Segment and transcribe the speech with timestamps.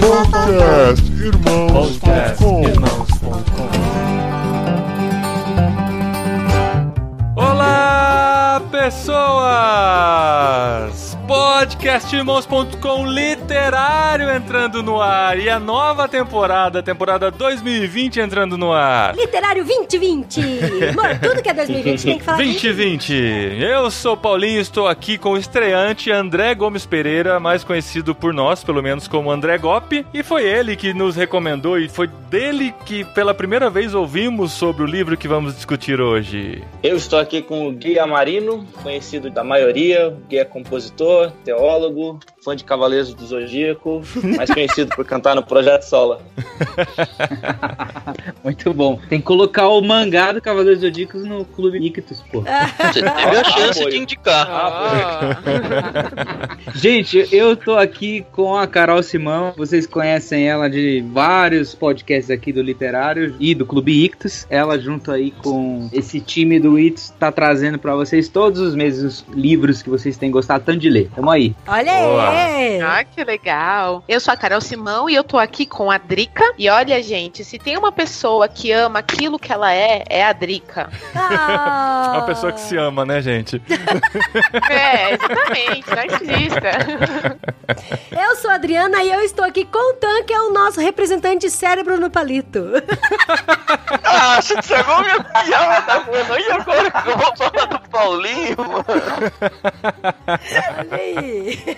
[0.00, 2.62] Podcast Irmãos.com
[7.36, 9.52] Olá, pessoas!
[11.26, 13.06] Podcastirmãos.com
[13.62, 19.14] literário entrando no ar e a nova temporada, temporada 2020 entrando no ar.
[19.14, 20.40] Literário 2020!
[20.96, 23.12] Mano, tudo que é 2020 tem que falar 2020.
[23.60, 28.64] Eu sou Paulinho, estou aqui com o estreante André Gomes Pereira, mais conhecido por nós,
[28.64, 33.04] pelo menos como André Gop, e foi ele que nos recomendou e foi dele que
[33.04, 36.64] pela primeira vez ouvimos sobre o livro que vamos discutir hoje.
[36.82, 42.64] Eu estou aqui com o Guia Marino, conhecido da maioria, guia compositor, teólogo, fã de
[42.64, 44.02] Cavaleiros do Zodíaco,
[44.36, 46.20] mais conhecido por cantar no Projeto Sola.
[48.42, 48.98] Muito bom.
[49.08, 52.42] Tem que colocar o mangá do Cavaleiros do Zodíaco no Clube Ictus, pô.
[52.42, 54.46] Você teve a chance Ah, de indicar.
[54.50, 55.38] Ah,
[56.74, 59.54] Gente, eu tô aqui com a Carol Simão.
[59.56, 64.46] Vocês conhecem ela de vários podcasts aqui do Literário e do Clube Ictus.
[64.50, 69.02] Ela, junto aí com esse time do Ictus, tá trazendo pra vocês todos os meses
[69.02, 71.08] os livros que vocês têm gostado tanto de ler.
[71.14, 71.54] Tamo aí.
[71.68, 72.31] Olha Boa.
[72.32, 72.80] Aí!
[72.80, 74.04] Ah, que legal.
[74.08, 76.44] Eu sou a Carol Simão e eu tô aqui com a Drica.
[76.58, 80.32] E olha, gente, se tem uma pessoa que ama aquilo que ela é, é a
[80.32, 80.90] Drica.
[81.14, 82.12] Ah.
[82.16, 83.60] Uma pessoa que se ama, né, gente?
[84.70, 86.70] É, exatamente, narcisista.
[88.10, 90.80] Eu sou a Adriana e eu estou aqui com o Tan, que é o nosso
[90.80, 92.64] representante cérebro no palito.
[94.04, 96.38] Ah, você estragou minha piada, mano.
[96.38, 98.84] E agora que eu vou falar do Paulinho, mano?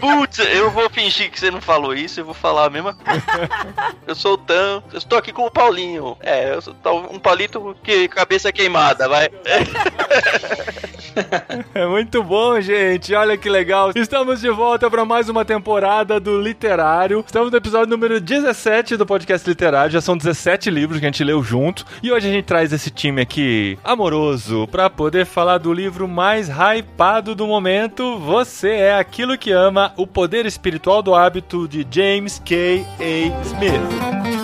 [0.01, 3.23] Putz, eu vou fingir que você não falou isso, eu vou falar a mesma coisa.
[4.07, 6.17] Eu sou o Tan, eu estou aqui com o Paulinho.
[6.21, 6.75] É, eu sou
[7.11, 9.31] um palito que cabeça queimada, vai.
[11.75, 13.15] É muito bom, gente.
[13.15, 13.91] Olha que legal.
[13.95, 17.23] Estamos de volta para mais uma temporada do Literário.
[17.27, 19.93] Estamos no episódio número 17 do podcast Literário.
[19.93, 21.85] Já são 17 livros que a gente leu junto.
[22.03, 26.49] E hoje a gente traz esse time aqui amoroso para poder falar do livro mais
[26.49, 28.19] hypado do momento.
[28.19, 32.85] Você é aquilo que ama o poder espiritual do hábito de James K.
[33.01, 33.43] A.
[33.43, 34.44] Smith.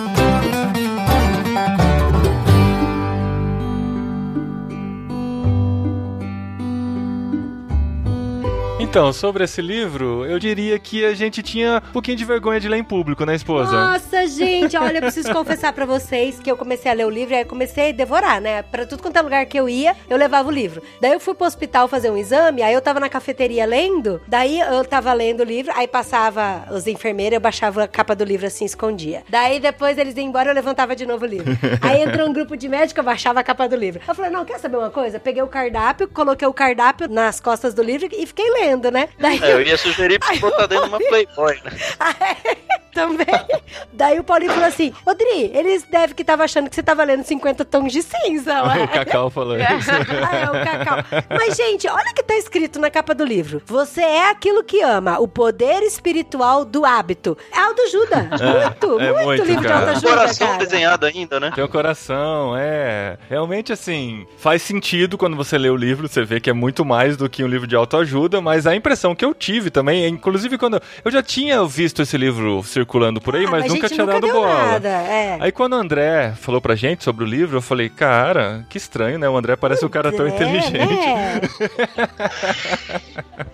[8.81, 12.67] Então, sobre esse livro, eu diria que a gente tinha um pouquinho de vergonha de
[12.67, 13.71] ler em público, né, esposa?
[13.71, 17.35] Nossa, gente, olha, eu preciso confessar pra vocês que eu comecei a ler o livro
[17.35, 18.63] e aí eu comecei a devorar, né?
[18.63, 20.81] Pra tudo quanto é lugar que eu ia, eu levava o livro.
[20.99, 24.59] Daí eu fui pro hospital fazer um exame, aí eu tava na cafeteria lendo, daí
[24.59, 28.47] eu tava lendo o livro, aí passava os enfermeiros, eu baixava a capa do livro
[28.47, 29.21] assim, escondia.
[29.29, 31.55] Daí depois eles iam embora, eu levantava de novo o livro.
[31.81, 34.01] Aí entrou um grupo de médicos, eu baixava a capa do livro.
[34.07, 35.19] Eu falei, não, quer saber uma coisa?
[35.19, 39.09] Peguei o cardápio, coloquei o cardápio nas costas do livro e fiquei lendo, né?
[39.19, 41.71] Daí É, eu ia sugerir pra botar dentro de uma Playboy, né?
[42.93, 43.25] Também.
[43.93, 47.03] Daí o Paulinho falou assim: Ô Dri, eles devem que tava achando que você tava
[47.03, 48.63] lendo 50 tons de cinza.
[48.63, 49.91] o Cacau falou isso.
[50.21, 50.97] Ah, é, o Cacau.
[51.29, 53.61] Mas, gente, olha o que tá escrito na capa do livro.
[53.65, 57.37] Você é aquilo que ama, o poder espiritual do hábito.
[57.53, 58.29] É autoajuda.
[58.41, 59.75] Muito, é muito, muito, livro cara.
[59.75, 60.59] de autoajuda, Coração cara.
[60.59, 61.51] desenhado ainda, né?
[61.53, 63.17] Tem o coração, é.
[63.29, 67.17] Realmente, assim, faz sentido quando você lê o livro, você vê que é muito mais
[67.17, 70.81] do que um livro de autoajuda, mas a impressão que eu tive também, inclusive quando.
[71.03, 74.21] Eu já tinha visto esse livro circulando por aí, Ah, mas a nunca tinha dado
[74.21, 74.71] deu bola.
[74.71, 75.37] Nada, é.
[75.39, 79.19] Aí quando o André falou pra gente sobre o livro, eu falei, cara, que estranho,
[79.19, 79.29] né?
[79.29, 80.71] O André parece um cara tão É, inteligente.
[80.73, 81.41] né?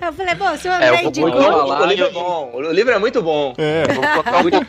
[0.02, 1.32] eu falei, bom, se o É, André eu vou- indicou...
[1.32, 2.52] vou o livro é bom.
[2.54, 3.54] O livro é muito bom.
[3.58, 3.84] É.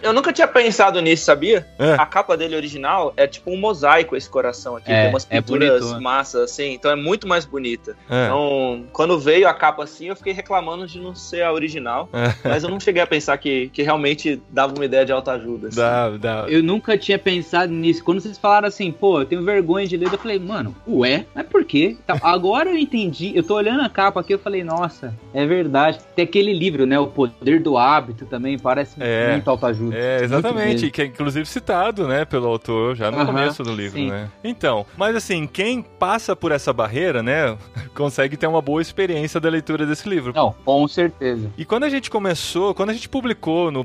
[0.03, 1.67] Eu, nunca tinha pensado nisso, sabia?
[1.79, 1.95] É.
[1.95, 4.91] A capa dele original é tipo um mosaico, esse coração aqui.
[4.91, 6.01] É, tem umas é pinturas bonito, né?
[6.01, 6.73] massas, assim.
[6.73, 7.97] Então é muito mais bonita.
[8.11, 8.25] É.
[8.27, 12.09] Então, quando veio a capa assim, eu fiquei reclamando de não ser a original.
[12.13, 12.49] É.
[12.49, 15.69] Mas eu não cheguei a pensar que, que realmente dava uma ideia de autoajuda.
[15.69, 15.77] assim.
[15.77, 16.45] Dá, dá.
[16.49, 18.03] Eu nunca tinha pensado nisso.
[18.05, 21.47] Quando vocês falaram assim, pô, eu tenho vergonha de ler, eu falei, mano, ué, mas
[21.47, 21.97] por quê?
[22.03, 23.33] Então, agora eu entendi.
[23.35, 25.99] Eu tô olhando a capa aqui, eu falei, nossa, é verdade.
[26.17, 26.99] Tem aquele livro, né?
[26.99, 29.33] O Poder do Hábito também, parece É.
[29.33, 29.97] muito autoajuda.
[29.97, 33.99] É, exatamente, que é inclusive citado, né, pelo autor já no Aham, começo do livro,
[33.99, 34.11] sim.
[34.11, 34.29] né?
[34.43, 37.57] Então, mas assim, quem passa por essa barreira, né,
[37.95, 40.33] consegue ter uma boa experiência da leitura desse livro.
[40.35, 41.51] Não, com certeza.
[41.57, 43.85] E quando a gente começou, quando a gente publicou no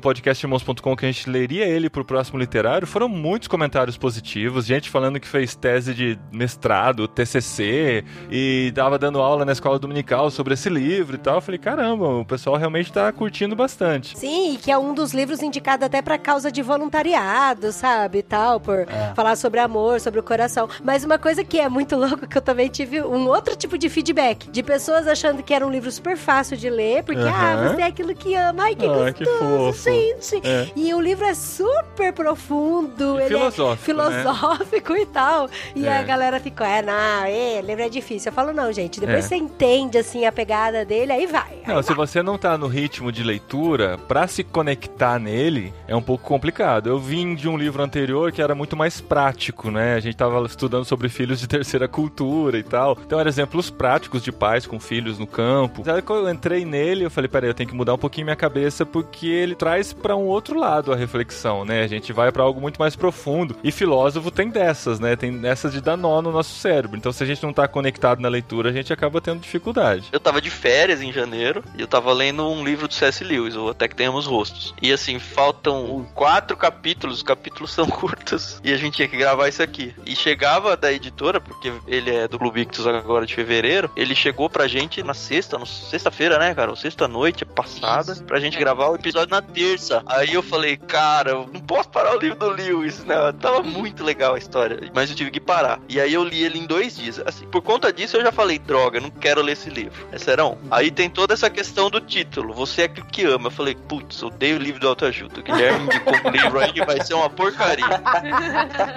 [0.59, 5.19] podcastirmãos.com que a gente leria ele pro próximo literário, foram muitos comentários positivos, gente falando
[5.19, 10.69] que fez tese de mestrado, TCC, e tava dando aula na escola dominical sobre esse
[10.69, 11.35] livro e tal.
[11.35, 14.17] Eu falei, caramba, o pessoal realmente tá curtindo bastante.
[14.17, 18.19] Sim, e que é um dos livros indicado até pra causa de voluntariado, sabe?
[18.19, 19.13] E tal, por É.
[19.15, 20.67] falar sobre amor, sobre o coração.
[20.83, 23.89] Mas uma coisa que é muito louco, que eu também tive um outro tipo de
[23.89, 24.49] feedback.
[24.51, 27.31] De pessoas achando que era um livro super fácil de ler, porque, Aham.
[27.69, 28.63] ah, você é aquilo que ama.
[28.63, 29.89] Ai, que Ah, que gostoso, fofo.
[29.89, 30.42] gente.
[30.43, 30.67] É.
[30.75, 34.11] E o livro é super profundo, E ele filosófico, é né?
[34.23, 35.49] filosófico e tal.
[35.75, 35.97] E É.
[35.97, 38.29] a galera ficou, é, não, é, livro é difícil.
[38.29, 39.27] Eu falo, não, gente, depois É.
[39.29, 41.59] você entende, assim, a pegada dele, aí vai.
[41.65, 46.01] Não, se você não tá no ritmo de leitura, pra se conectar nele é um
[46.01, 46.87] pouco complicado.
[46.87, 49.95] Eu vim de um livro anterior que era muito mais prático, né?
[49.95, 52.97] A gente tava estudando sobre filhos de terceira cultura e tal.
[53.05, 55.83] Então eram exemplos práticos de pais com filhos no campo.
[55.89, 58.35] Aí quando eu entrei nele, eu falei, peraí, eu tenho que mudar um pouquinho minha
[58.35, 61.83] cabeça porque ele traz pra um outro lado a reflexão, né?
[61.83, 63.55] A gente vai pra algo muito mais profundo.
[63.63, 65.15] E filósofo tem dessas, né?
[65.15, 66.97] Tem dessas de dar nó no nosso cérebro.
[66.97, 70.05] Então se a gente não tá conectado na leitura, a gente acaba tendo dificuldade.
[70.11, 73.23] Eu tava de férias em janeiro e eu tava lendo um livro do C.S.
[73.23, 74.73] Lewis, o Até que Tenhamos Rostos.
[74.81, 79.47] E assim, faltam quatro capítulos, os capítulos são curtos e a gente tinha que gravar
[79.47, 79.93] isso aqui.
[80.05, 84.49] E chegava da editora, porque ele é do Clube Ictus agora de fevereiro, ele chegou
[84.49, 86.69] pra gente na sexta, no- sexta-feira, né, cara?
[86.71, 90.01] Ou Sexta-noite passada, pra gente gravar o episódio na terça.
[90.05, 93.15] Aí eu falei, cara, eu não posso parar o livro do Lewis, né?
[93.41, 95.79] Tava muito legal a história, mas eu tive que parar.
[95.89, 97.19] E aí eu li ele em dois dias.
[97.25, 100.07] Assim, por conta disso eu já falei, droga, não quero ler esse livro.
[100.11, 100.57] É serão.
[100.69, 102.53] Aí tem toda essa questão do título.
[102.53, 103.47] Você é aquilo que ama.
[103.47, 105.39] Eu falei, putz, odeio o livro do autoajuda.
[105.39, 107.85] O Guilherme indicou um livro aí que vai ser uma porcaria.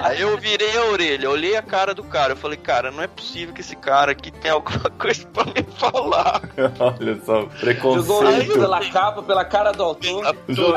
[0.02, 2.32] Aí eu virei a orelha, olhei a cara do cara.
[2.32, 5.62] Eu falei, cara, não é possível que esse cara aqui tenha alguma coisa pra me
[5.78, 6.42] falar.
[6.78, 8.38] Olha só, Jogou o preconceito.
[8.38, 10.24] livro pela capa, pela cara do autor.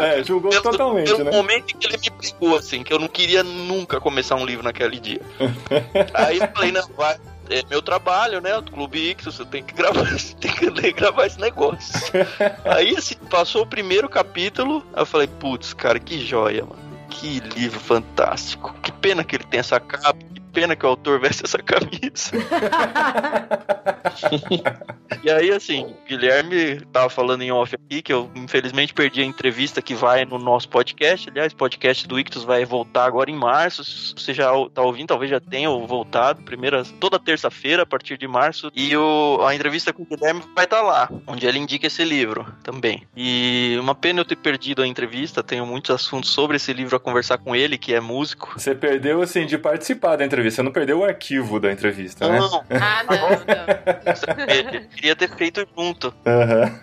[0.01, 1.31] É, Pelo- totalmente, pelo né?
[1.31, 4.63] momento em que ele me pegou, assim, que eu não queria nunca começar um livro
[4.63, 5.21] naquele dia.
[6.13, 7.17] Aí eu falei, não, vai.
[7.49, 8.61] É meu trabalho, né?
[8.61, 11.93] Do Clube Ictus, eu tenho que gravar, você tem que ler gravar esse negócio.
[12.63, 16.87] Aí, assim, passou o primeiro capítulo, aí eu falei, putz, cara, que joia, mano.
[17.09, 18.73] Que livro fantástico.
[18.83, 20.15] Que pena que ele tem essa capa,
[20.53, 22.31] pena que o autor veste essa camisa.
[25.23, 29.81] E aí, assim, Guilherme tava falando em off aqui que eu infelizmente perdi a entrevista
[29.81, 31.29] que vai no nosso podcast.
[31.29, 33.83] Aliás, o podcast do Ictus vai voltar agora em março.
[33.83, 36.41] Se você já tá ouvindo, talvez já tenha voltado.
[36.43, 38.71] Primeira, toda terça-feira, a partir de março.
[38.73, 42.45] E o, a entrevista com o Guilherme vai estar lá, onde ele indica esse livro
[42.63, 43.03] também.
[43.15, 45.43] E uma pena eu ter perdido a entrevista.
[45.43, 48.53] Tenho muitos assuntos sobre esse livro a conversar com ele, que é músico.
[48.55, 50.38] Você perdeu, assim, de participar da entrevista.
[50.43, 52.37] Você não perdeu o arquivo da entrevista, né?
[52.39, 54.73] Não, Ah, não, não.
[54.73, 56.13] eu queria ter feito junto.
[56.25, 56.79] Aham.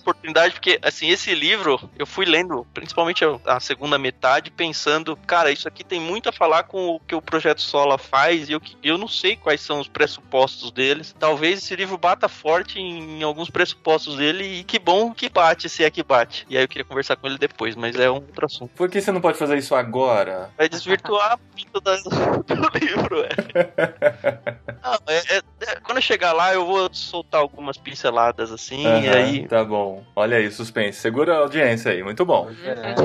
[0.00, 5.50] oportunidade, porque, assim, esse livro eu fui lendo, principalmente a, a segunda metade, pensando, cara,
[5.50, 8.60] isso aqui tem muito a falar com o que o Projeto Sola faz e eu,
[8.82, 11.14] eu não sei quais são os pressupostos deles.
[11.18, 15.68] Talvez esse livro bata forte em, em alguns pressupostos dele e que bom que bate,
[15.68, 16.46] se é que bate.
[16.48, 18.70] E aí eu queria conversar com ele depois, mas é um outro assunto.
[18.74, 20.50] Por que você não pode fazer isso agora?
[20.56, 23.28] Vai desvirtuar muito da- do livro, é.
[24.82, 25.42] Não, é- é-
[25.72, 29.64] é- Quando eu chegar lá, eu vou soltar algumas pinceladas assim, e Aham, aí Tá
[29.64, 30.04] bom.
[30.14, 30.98] Olha aí, suspense.
[31.00, 32.48] Segura a audiência aí, muito bom.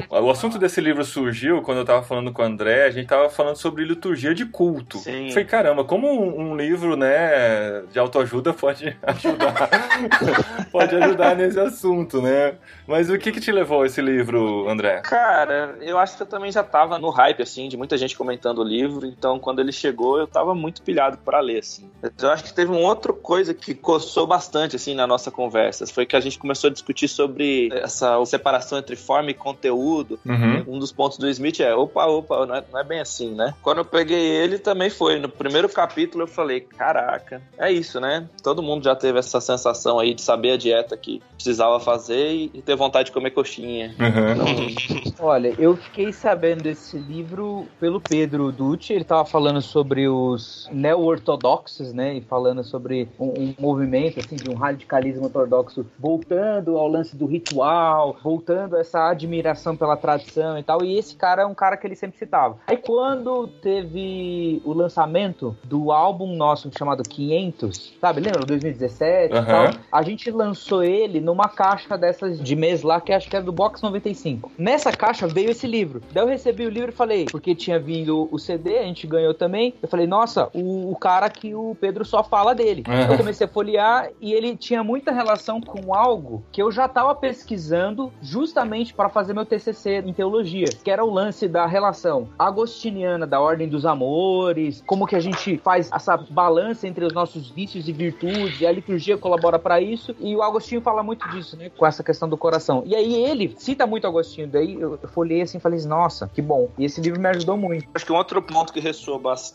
[0.10, 3.30] O assunto desse livro surgiu quando eu tava falando com o André, a gente tava
[3.30, 4.98] falando sobre liturgia de culto.
[5.00, 5.30] Sim.
[5.30, 9.70] Falei, caramba, como um, um livro, né, de autoajuda pode ajudar.
[10.72, 12.56] pode ajudar nesse assunto, né?
[12.88, 15.02] Mas o que que te levou a esse livro, André?
[15.02, 18.60] Cara, eu acho que eu também já tava no hype, assim, de muita gente comentando
[18.60, 21.90] o livro, então quando ele chegou eu tava muito pilhado pra ler, assim.
[22.22, 26.06] Eu acho que teve uma outra coisa que coçou bastante, assim, na nossa conversa, foi
[26.06, 30.20] que a gente começou a discutir sobre essa separação entre forma e conteúdo.
[30.26, 30.76] Uhum.
[30.76, 33.54] Um dos pontos do Smith é, opa, opa, não é, não é bem assim, né?
[33.62, 35.20] Quando eu peguei ele, também foi.
[35.20, 38.28] No primeiro capítulo eu falei, caraca, é isso, né?
[38.42, 42.62] Todo mundo já teve essa sensação aí de saber a dieta que precisava fazer e,
[42.62, 43.94] ter vontade de comer coxinha.
[44.00, 45.14] Uhum.
[45.20, 48.94] Olha, eu fiquei sabendo desse livro pelo Pedro Dutti.
[48.94, 52.14] Ele tava falando sobre os neo-ortodoxos, né?
[52.14, 57.26] E falando sobre um, um movimento, assim, de um radicalismo ortodoxo voltando ao lance do
[57.26, 60.84] ritual, voltando a essa admiração pela tradição e tal.
[60.84, 62.58] E esse cara é um cara que ele sempre citava.
[62.68, 68.22] Aí quando teve o lançamento do álbum nosso chamado 500, sabe?
[68.22, 68.46] Lembra?
[68.46, 69.46] 2017 e Aham.
[69.46, 69.82] tal.
[69.92, 73.52] A gente lançou ele numa caixa dessas de mês lá, que acho que era do
[73.52, 74.52] Box 95.
[74.58, 76.02] Nessa caixa veio esse livro.
[76.12, 79.34] Daí eu recebi o livro e falei, porque tinha vindo o CD, a gente ganhou
[79.34, 79.63] também.
[79.82, 82.84] Eu falei, nossa, o, o cara que o Pedro só fala dele.
[82.88, 83.12] Uhum.
[83.12, 87.14] Eu comecei a folhear e ele tinha muita relação com algo que eu já estava
[87.14, 93.28] pesquisando justamente para fazer meu TCC em teologia, que era o lance da relação agostiniana
[93.28, 97.88] da ordem dos amores, como que a gente faz essa balança entre os nossos vícios
[97.88, 101.70] e virtudes, e a liturgia colabora para isso, e o Agostinho fala muito disso, né,
[101.70, 102.84] com essa questão do coração.
[102.86, 106.42] E aí ele cita muito Agostinho, daí eu eu folhei assim e falei, nossa, que
[106.42, 106.70] bom.
[106.78, 107.88] E esse livro me ajudou muito.
[107.94, 109.53] Acho que um outro ponto que ressoa bastante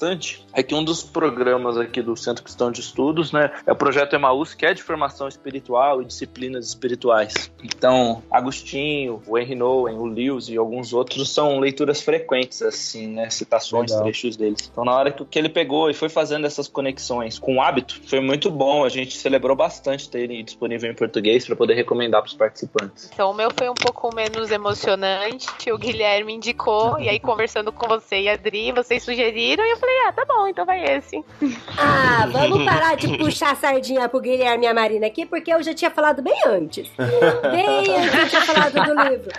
[0.53, 3.51] é que um dos programas aqui do Centro questão de estudos, né?
[3.67, 7.51] É o projeto Emaús, que é de formação espiritual e disciplinas espirituais.
[7.63, 13.31] Então, Agostinho, o Henry Nowen, o Lewis e alguns outros são leituras frequentes, assim, né?
[13.31, 14.05] Citações, Legal.
[14.05, 14.69] trechos deles.
[14.71, 18.01] Então, na hora que, que ele pegou e foi fazendo essas conexões com o hábito,
[18.07, 18.85] foi muito bom.
[18.85, 23.11] A gente celebrou bastante ter ele disponível em português para poder recomendar para os participantes.
[23.13, 25.49] Então o meu foi um pouco menos emocionante.
[25.71, 29.77] O Guilherme indicou, e aí conversando com você e a Adri, vocês sugeriram, e eu
[29.77, 31.25] falei, ah, tá bom, então vai esse.
[31.81, 35.63] Ah, vamos parar de puxar a sardinha pro Guilherme e a Marina aqui, porque eu
[35.63, 36.91] já tinha falado bem antes.
[36.97, 39.31] Bem antes eu tinha falado do livro.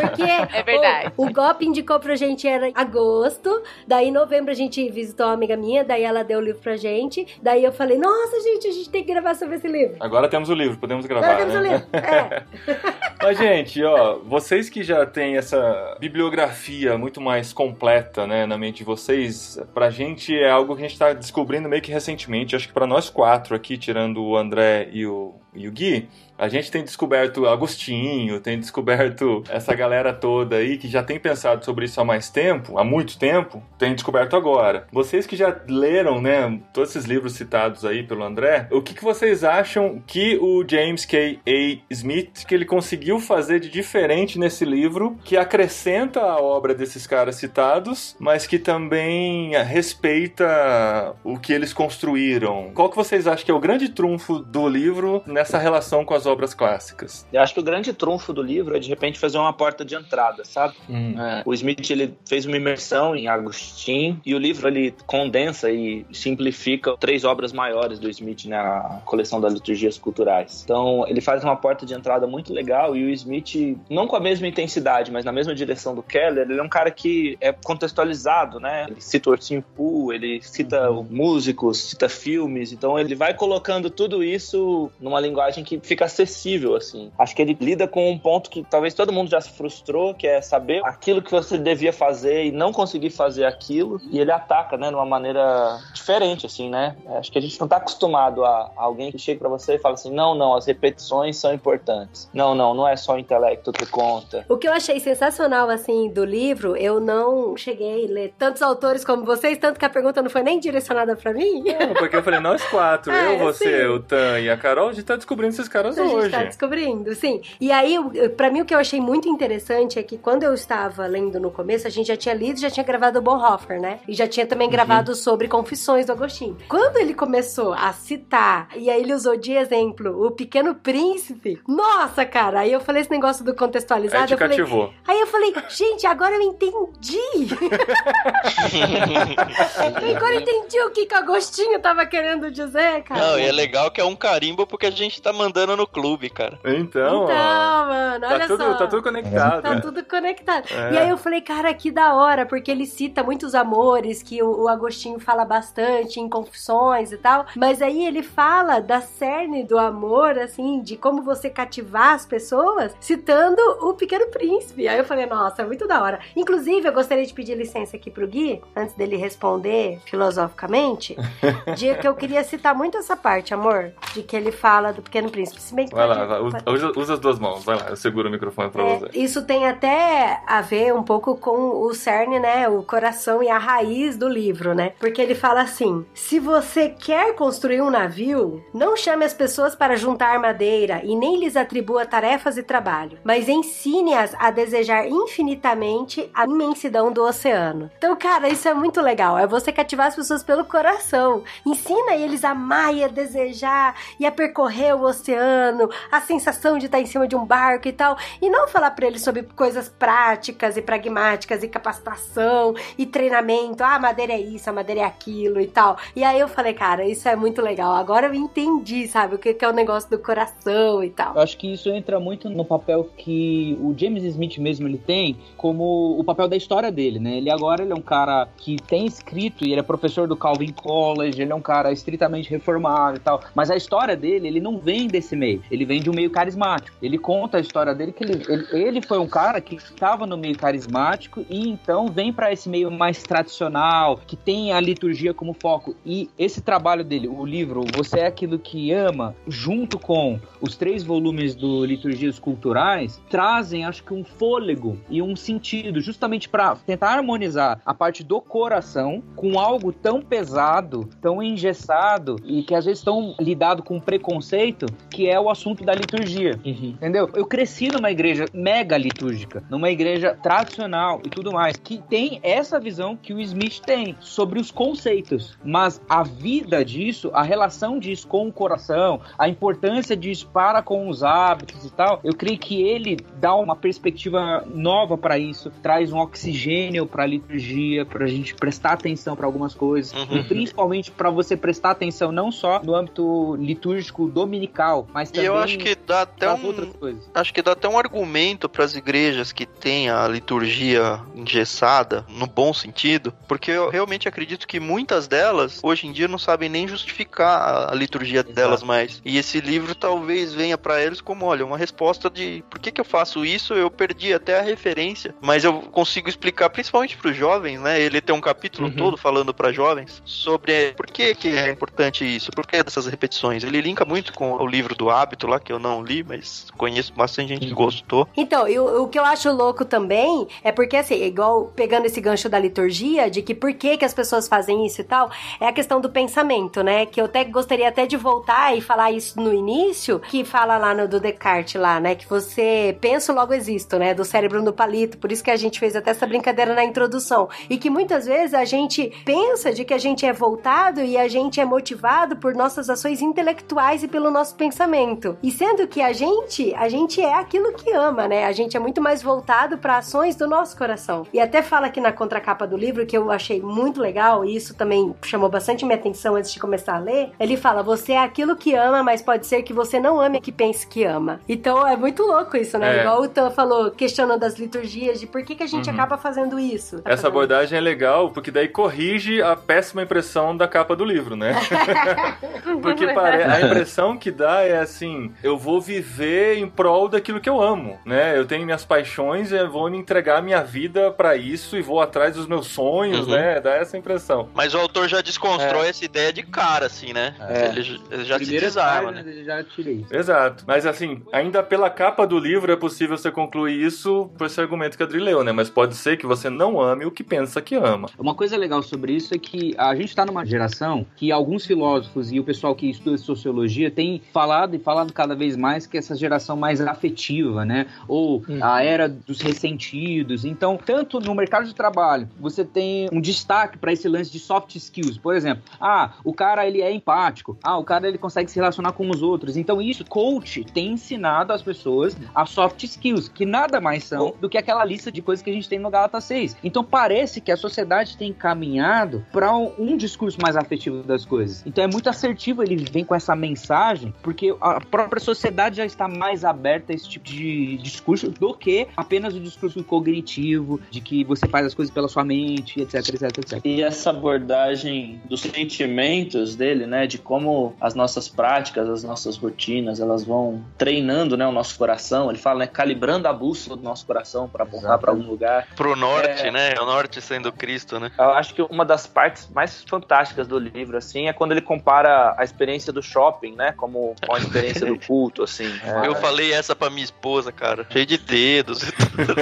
[0.00, 1.12] Porque É verdade.
[1.16, 5.34] O, o GOP indicou pra gente era agosto, daí em novembro a gente visitou uma
[5.34, 8.72] amiga minha, daí ela deu o livro pra gente, daí eu falei, nossa gente, a
[8.72, 9.96] gente tem que gravar sobre esse livro.
[10.00, 11.60] Agora temos o livro, podemos gravar, Agora temos né?
[11.60, 11.86] o livro.
[11.92, 12.42] É.
[13.22, 18.78] Mas, gente, ó, vocês que já têm essa bibliografia muito mais completa, né, na mente
[18.78, 22.56] de vocês, pra gente é algo que a gente tá descobrindo meio que recentemente.
[22.56, 26.48] Acho que pra nós quatro aqui, tirando o André e o, e o Gui, a
[26.48, 31.86] gente tem descoberto Agostinho, tem descoberto essa galera toda aí que já tem pensado sobre
[31.86, 34.86] isso há mais tempo, há muito tempo, tem descoberto agora.
[34.92, 39.02] Vocês que já leram, né, todos esses livros citados aí pelo André, o que, que
[39.02, 41.40] vocês acham que o James K.
[41.46, 41.78] A.
[41.90, 47.36] Smith, que ele conseguiu fazer de diferente nesse livro, que acrescenta a obra desses caras
[47.36, 52.70] citados, mas que também respeita o que eles construíram?
[52.74, 56.25] Qual que vocês acham que é o grande trunfo do livro nessa relação com as
[56.26, 57.26] obras clássicas?
[57.32, 59.94] Eu acho que o grande trunfo do livro é de repente fazer uma porta de
[59.94, 60.74] entrada, sabe?
[60.88, 61.14] Hum.
[61.20, 66.06] É, o Smith ele fez uma imersão em Agostinho e o livro ele condensa e
[66.12, 70.62] simplifica três obras maiores do Smith na coleção das liturgias culturais.
[70.64, 74.20] Então ele faz uma porta de entrada muito legal e o Smith não com a
[74.20, 78.60] mesma intensidade, mas na mesma direção do Keller, ele é um cara que é contextualizado,
[78.60, 78.86] né?
[78.88, 84.22] Ele cita o Ursinho Pooh, ele cita músicos, cita filmes, então ele vai colocando tudo
[84.22, 87.12] isso numa linguagem que fica acessível assim.
[87.18, 90.26] Acho que ele lida com um ponto que talvez todo mundo já se frustrou, que
[90.26, 94.76] é saber aquilo que você devia fazer e não conseguir fazer aquilo, e ele ataca,
[94.76, 96.96] né, de uma maneira diferente assim, né?
[97.18, 99.94] Acho que a gente não tá acostumado a, alguém que chega pra você e fala
[99.94, 102.28] assim: "Não, não, as repetições são importantes.
[102.32, 104.44] Não, não, não é só o intelecto que conta".
[104.48, 109.04] O que eu achei sensacional, assim, do livro, eu não cheguei a ler tantos autores
[109.04, 111.62] como vocês, tanto que a pergunta não foi nem direcionada pra mim.
[111.78, 113.86] Não, porque eu falei, nós quatro, É, eu, você, sim.
[113.86, 116.30] o Tan e a Carol, a gente tá descobrindo esses caras A gente hoje.
[116.30, 117.40] tá descobrindo, sim.
[117.60, 117.96] E aí,
[118.36, 121.50] pra mim, o que eu achei muito interessante é que quando eu estava lendo no
[121.50, 124.00] começo, a gente já tinha lido, já tinha gravado o Bonhoeffer, né?
[124.06, 126.56] E já tinha também gravado sobre Confissões do Agostinho.
[126.68, 132.24] Quando ele começou a citar, e aí ele usou de exemplo o Pequeno Príncipe, nossa,
[132.24, 134.92] cara, aí eu falei esse negócio do Aí contextualizado, te eu falei, cativou.
[135.06, 136.76] Aí eu falei, gente, agora eu entendi.
[140.16, 143.20] agora eu entendi o que, que o Agostinho tava querendo dizer, cara.
[143.20, 146.28] Não, e é legal que é um carimbo porque a gente tá mandando no clube,
[146.28, 146.58] cara.
[146.62, 148.74] Então, Então, ó, mano, tá, olha tudo, só.
[148.74, 149.62] tá tudo conectado.
[149.62, 150.66] Tá tudo conectado.
[150.70, 150.92] É.
[150.92, 154.64] E aí eu falei, cara, que da hora, porque ele cita muitos amores que o,
[154.64, 157.46] o Agostinho fala bastante em confissões e tal.
[157.56, 162.94] Mas aí ele fala da cerne do amor, assim, de como você cativar as pessoas,
[163.00, 164.86] citando o Pequeno Príncipe.
[164.86, 166.20] Aí eu falei, nossa, é muito da hora.
[166.36, 171.16] Inclusive, eu gostaria de pedir licença aqui pro Gui, antes dele responder filosoficamente,
[171.76, 175.30] de que eu queria citar muito essa parte, amor, de que ele fala do Pequeno
[175.30, 175.60] Príncipe.
[175.60, 178.28] Se bem que Vai pode- lá, usa, usa- as duas mãos, vai lá, eu seguro
[178.28, 179.10] o microfone pra é, você.
[179.14, 182.68] isso tem até a ver um pouco com o cerne, né?
[182.68, 184.92] O coração e a raiz do livro, né?
[184.98, 189.96] Porque ele fala assim: se você quer construir um navio, não chame as pessoas para
[189.96, 196.44] juntar madeira e nem lhes atribua tarefas e trabalho, mas ensine-as a desejar infinitamente a
[196.44, 197.90] imensidão do oceano.
[197.96, 199.38] Então, cara, isso é muito legal.
[199.38, 201.42] É você cativar as pessoas pelo coração.
[201.64, 205.75] Ensina eles a amar e a desejar e a percorrer o oceano,
[206.10, 208.16] a sensação de estar em cima de um barco e tal.
[208.40, 213.82] E não falar pra eles sobre coisas práticas e pragmáticas e capacitação e treinamento.
[213.82, 215.96] Ah, a madeira é isso, a madeira é aquilo e tal.
[216.14, 217.92] E aí eu falei, cara, isso é muito legal.
[217.94, 221.34] Agora eu entendi, sabe, o que é o negócio do coração e tal.
[221.34, 225.36] Eu acho que isso entra muito no papel que o James Smith mesmo ele tem,
[225.56, 227.36] como o papel da história dele, né?
[227.36, 230.72] Ele agora ele é um cara que tem escrito e ele é professor do Calvin
[230.72, 234.78] College, ele é um cara estritamente reformado e tal, mas a história dele, ele não
[234.78, 235.62] vem desse meio.
[235.70, 236.96] Ele vem de um meio carismático.
[237.02, 240.36] Ele conta a história dele que ele, ele, ele foi um cara que estava no
[240.36, 245.54] meio carismático e então vem para esse meio mais tradicional, que tem a liturgia como
[245.54, 245.94] foco.
[246.04, 251.02] E esse trabalho dele, o livro Você é aquilo que ama, junto com os três
[251.02, 257.10] volumes do Liturgias Culturais, trazem, acho que, um fôlego e um sentido, justamente para tentar
[257.10, 263.02] harmonizar a parte do coração com algo tão pesado, tão engessado e que às vezes
[263.02, 266.58] tão lidado com preconceito, que é o assunto da liturgia.
[266.64, 266.94] Uhum.
[266.96, 267.28] Entendeu?
[267.34, 272.78] Eu cresci numa igreja mega litúrgica, numa igreja tradicional e tudo mais, que tem essa
[272.78, 275.56] visão que o Smith tem sobre os conceitos.
[275.64, 281.08] Mas a vida disso, a relação disso com o coração, a importância disso para com
[281.08, 286.12] os hábitos e tal, eu creio que ele dá uma perspectiva nova para isso, traz
[286.12, 290.38] um oxigênio para a liturgia, para a gente prestar atenção para algumas coisas, Uhum.
[290.38, 295.56] e principalmente para você prestar atenção não só no âmbito litúrgico dominical, mas E eu
[295.56, 296.92] acho que dá até um.
[297.34, 302.46] Acho que dá até um argumento para as igrejas que têm a liturgia engessada, no
[302.46, 306.86] bom sentido, porque eu realmente acredito que muitas delas, hoje em dia, não sabem nem
[306.88, 309.20] justificar a- liturgia delas mais.
[309.24, 313.00] E esse livro talvez venha para eles como, olha, uma resposta de por que, que
[313.00, 313.74] eu faço isso?
[313.74, 318.00] Eu perdi até a referência, mas eu consigo explicar, principalmente para os jovens, né?
[318.00, 318.94] Ele tem um capítulo Uhum.
[318.94, 323.64] todo falando para jovens sobre por que, que é importante isso, por que dessas repetições.
[323.64, 327.12] Ele linka muito com o livro do hábito lá, que eu não li, mas conheço
[327.12, 328.28] bastante gente que gostou.
[328.36, 332.20] Então, e o, o que eu acho louco também é porque, assim, igual pegando esse
[332.20, 335.30] gancho da liturgia, de que por que, que as pessoas fazem isso e tal,
[335.60, 337.04] é a questão do pensamento, né?
[337.06, 340.94] Que eu até gostaria até de voltar e falar isso no início, que fala lá
[340.94, 342.14] no do Descartes lá, né?
[342.14, 344.14] Que você pensa logo existo, né?
[344.14, 345.18] Do cérebro no palito.
[345.18, 347.48] Por isso que a gente fez até essa brincadeira na introdução.
[347.68, 351.26] E que muitas vezes a gente pensa de que a gente é voltado e a
[351.26, 355.15] gente é motivado por nossas ações intelectuais e pelo nosso pensamento.
[355.42, 358.44] E sendo que a gente, a gente é aquilo que ama, né?
[358.46, 361.26] A gente é muito mais voltado para ações do nosso coração.
[361.32, 364.74] E até fala aqui na contracapa do livro que eu achei muito legal, e isso
[364.74, 367.30] também chamou bastante minha atenção antes de começar a ler.
[367.38, 370.40] Ele fala: "Você é aquilo que ama, mas pode ser que você não ame o
[370.40, 371.40] que pense que ama".
[371.48, 372.98] Então é muito louco isso, né?
[372.98, 373.00] É.
[373.00, 375.94] Igual o Tan falou, questionando as liturgias de por que, que a gente Uhum.
[375.94, 377.00] acaba fazendo isso.
[377.02, 381.04] Tá Essa fazendo abordagem é legal, porque daí corrige a péssima impressão da capa do
[381.04, 381.54] livro, né?
[382.82, 385.05] Porque pare- a impressão que dá é assim,
[385.42, 388.36] eu vou viver em prol daquilo que eu amo, né?
[388.38, 392.00] Eu tenho minhas paixões e eu vou me entregar minha vida pra isso e vou
[392.00, 393.34] atrás dos meus sonhos, Uhum.
[393.34, 393.60] né?
[393.60, 394.48] Dá essa impressão.
[394.54, 397.34] Mas o autor já desconstrói essa ideia de cara, assim, né?
[397.40, 397.68] É.
[397.68, 399.24] Ele, ele já se Primeira desarma, né?
[399.44, 400.14] já tirei isso.
[400.14, 400.64] Exato.
[400.66, 404.96] Mas assim, ainda pela capa do livro é possível você concluir isso por esse argumento
[404.96, 405.52] que a Adri leu, né?
[405.52, 408.08] Mas pode ser que você não ame o que pensa que ama.
[408.18, 412.32] Uma coisa legal sobre isso é que a gente está numa geração que alguns filósofos
[412.32, 416.14] e o pessoal que estuda sociologia tem falado e falado cada vez mais que essa
[416.14, 417.86] geração mais afetiva, né?
[418.08, 420.44] Ou a era dos ressentidos.
[420.44, 424.74] Então, tanto no mercado de trabalho, você tem um destaque para esse lance de soft
[424.74, 425.18] skills.
[425.18, 427.58] Por exemplo, ah, o cara ele é empático.
[427.62, 429.56] Ah, o cara ele consegue se relacionar com os outros.
[429.56, 434.48] Então, isso, coach tem ensinado as pessoas a soft skills, que nada mais são do
[434.48, 436.56] que aquela lista de coisas que a gente tem no Galata 6.
[436.64, 441.62] Então, parece que a sociedade tem caminhado para um, um discurso mais afetivo das coisas.
[441.66, 446.08] Então, é muito assertivo ele vem com essa mensagem, porque a própria sociedade já está
[446.08, 451.24] mais aberta a esse tipo de discurso do que apenas o discurso cognitivo, de que
[451.24, 453.60] você faz as coisas pela sua mente, etc, etc, etc.
[453.64, 460.00] E essa abordagem dos sentimentos dele, né, de como as nossas práticas, as nossas rotinas,
[460.00, 462.30] elas vão treinando, né, o nosso coração.
[462.30, 465.66] Ele fala, né, calibrando a bússola do nosso coração para apontar para algum lugar.
[465.76, 466.50] Pro norte, É.
[466.50, 466.74] né?
[466.80, 468.10] O norte sendo Cristo, né?
[468.18, 472.34] Eu acho que uma das partes mais fantásticas do livro, assim, é quando ele compara
[472.38, 474.38] a experiência do shopping, né, como com a
[474.76, 475.70] experiência do culto, assim.
[475.82, 477.86] É, Eu falei essa pra minha esposa, cara.
[477.90, 478.82] Cheio de dedos.
[478.82, 479.34] e tudo.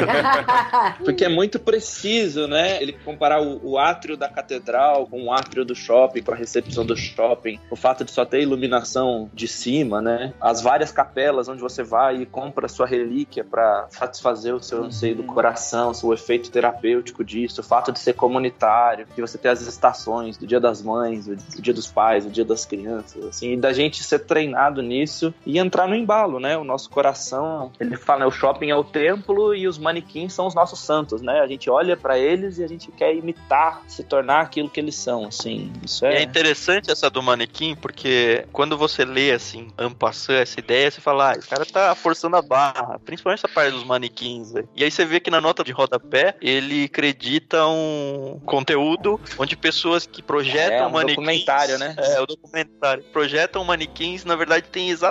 [1.05, 2.83] Porque é muito preciso, né?
[2.83, 6.85] Ele comparar o, o átrio da catedral com o átrio do shopping, com a recepção
[6.85, 10.33] do shopping, o fato de só ter iluminação de cima, né?
[10.41, 15.17] As várias capelas onde você vai e compra sua relíquia para satisfazer o seu anseio
[15.17, 19.63] do coração, o efeito terapêutico disso, o fato de ser comunitário, de você ter as
[19.63, 23.57] estações do Dia das Mães, o Dia dos Pais, o Dia das Crianças, assim, e
[23.57, 26.57] da gente ser treinado nisso e entrar no embalo, né?
[26.57, 30.47] O nosso coração, ele fala, né, o shopping é o templo e os manequins são
[30.47, 31.41] os nossos santos, né?
[31.41, 34.97] A gente olha para eles e a gente quer imitar, se tornar aquilo que eles
[34.97, 35.73] são, assim.
[35.85, 36.23] Isso é é.
[36.23, 41.37] interessante essa do manequim, porque quando você lê, assim, ampassando essa ideia, você fala, ah,
[41.39, 44.69] o cara tá forçando a barra, principalmente essa parte dos manequins, velho.
[44.75, 50.07] E aí você vê que na nota de rodapé, ele acredita um conteúdo onde pessoas
[50.07, 51.17] que projetam É, um manequins...
[51.17, 51.95] documentário, né?
[51.99, 53.05] É, o documentário.
[53.13, 55.04] Projetam manequins na verdade tem exatamente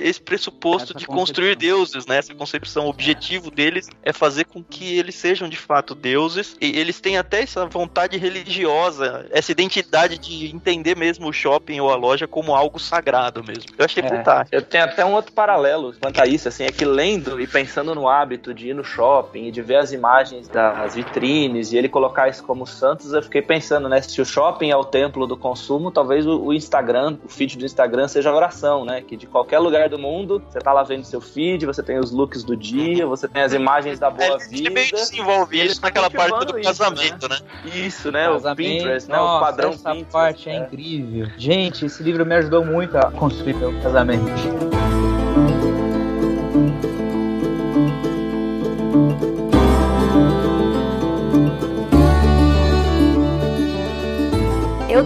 [0.00, 1.16] esse pressuposto Essa de concepção.
[1.16, 2.18] construir deuses, né?
[2.18, 6.56] Essa concepção, o objetivo deles é fazer com que eles sejam de fato deuses.
[6.60, 11.90] E eles têm até essa vontade religiosa, essa identidade de entender mesmo o shopping ou
[11.90, 13.64] a loja como algo sagrado mesmo.
[13.78, 14.08] Eu achei É.
[14.08, 14.54] fantástico.
[14.54, 17.94] Eu tenho até um outro paralelo quanto a isso, assim, é que lendo e pensando
[17.94, 21.88] no hábito de ir no shopping e de ver as imagens das vitrines e ele
[21.88, 25.36] colocar isso como santos, eu fiquei pensando, né, se o shopping é o templo do
[25.36, 29.58] consumo, talvez o, Instagram, o feed do Instagram seja a oração, né, que de qualquer
[29.58, 33.06] lugar do mundo, você tá lá vendo seu feed, você tem os looks do dia,
[33.06, 34.56] você tem as imagens da boa É, vida.
[34.56, 37.38] ele meio desenvolve isso naquela parte do casamento, né?
[37.66, 40.10] Isso, né, o Casamento, Pinterest, né, nossa, o padrão essa Pinterest.
[40.12, 40.58] parte é, é.
[40.60, 41.26] incrível.
[41.36, 44.79] Gente, esse livro me ajudou muito a construir meu casamento.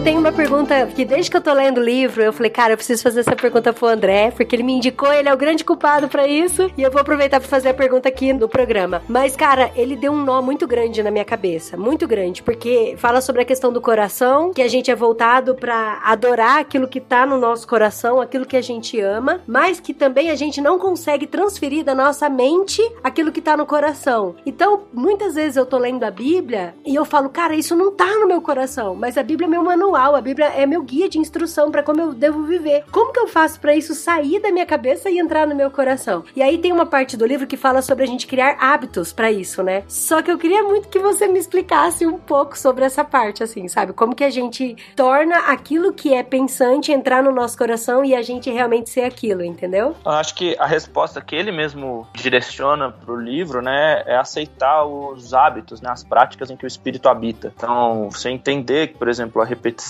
[0.05, 2.77] Tenho uma pergunta que desde que eu tô lendo o livro, eu falei, cara, eu
[2.77, 6.07] preciso fazer essa pergunta pro André, porque ele me indicou, ele é o grande culpado
[6.07, 9.01] pra isso, e eu vou aproveitar pra fazer a pergunta aqui no programa.
[9.09, 13.19] Mas, cara, ele deu um nó muito grande na minha cabeça, muito grande, porque fala
[13.19, 17.25] sobre a questão do coração, que a gente é voltado pra adorar aquilo que tá
[17.25, 21.25] no nosso coração, aquilo que a gente ama, mas que também a gente não consegue
[21.25, 24.35] transferir da nossa mente aquilo que tá no coração.
[24.45, 28.19] Então, muitas vezes eu tô lendo a Bíblia e eu falo, cara, isso não tá
[28.19, 31.17] no meu coração, mas a Bíblia é meu manual, a Bíblia é meu guia de
[31.17, 32.83] instrução pra como eu devo viver.
[32.91, 36.23] Como que eu faço pra isso sair da minha cabeça e entrar no meu coração?
[36.35, 39.31] E aí tem uma parte do livro que fala sobre a gente criar hábitos pra
[39.31, 39.83] isso, né?
[39.87, 43.67] Só que eu queria muito que você me explicasse um pouco sobre essa parte, assim,
[43.67, 43.93] sabe?
[43.93, 48.21] Como que a gente torna aquilo que é pensante entrar no nosso coração e a
[48.21, 49.95] gente realmente ser aquilo, entendeu?
[50.05, 55.33] Eu acho que a resposta que ele mesmo direciona pro livro, né, é aceitar os
[55.33, 57.53] hábitos, né, as práticas em que o espírito habita.
[57.55, 59.84] Então, você entender que, por exemplo, a repetição,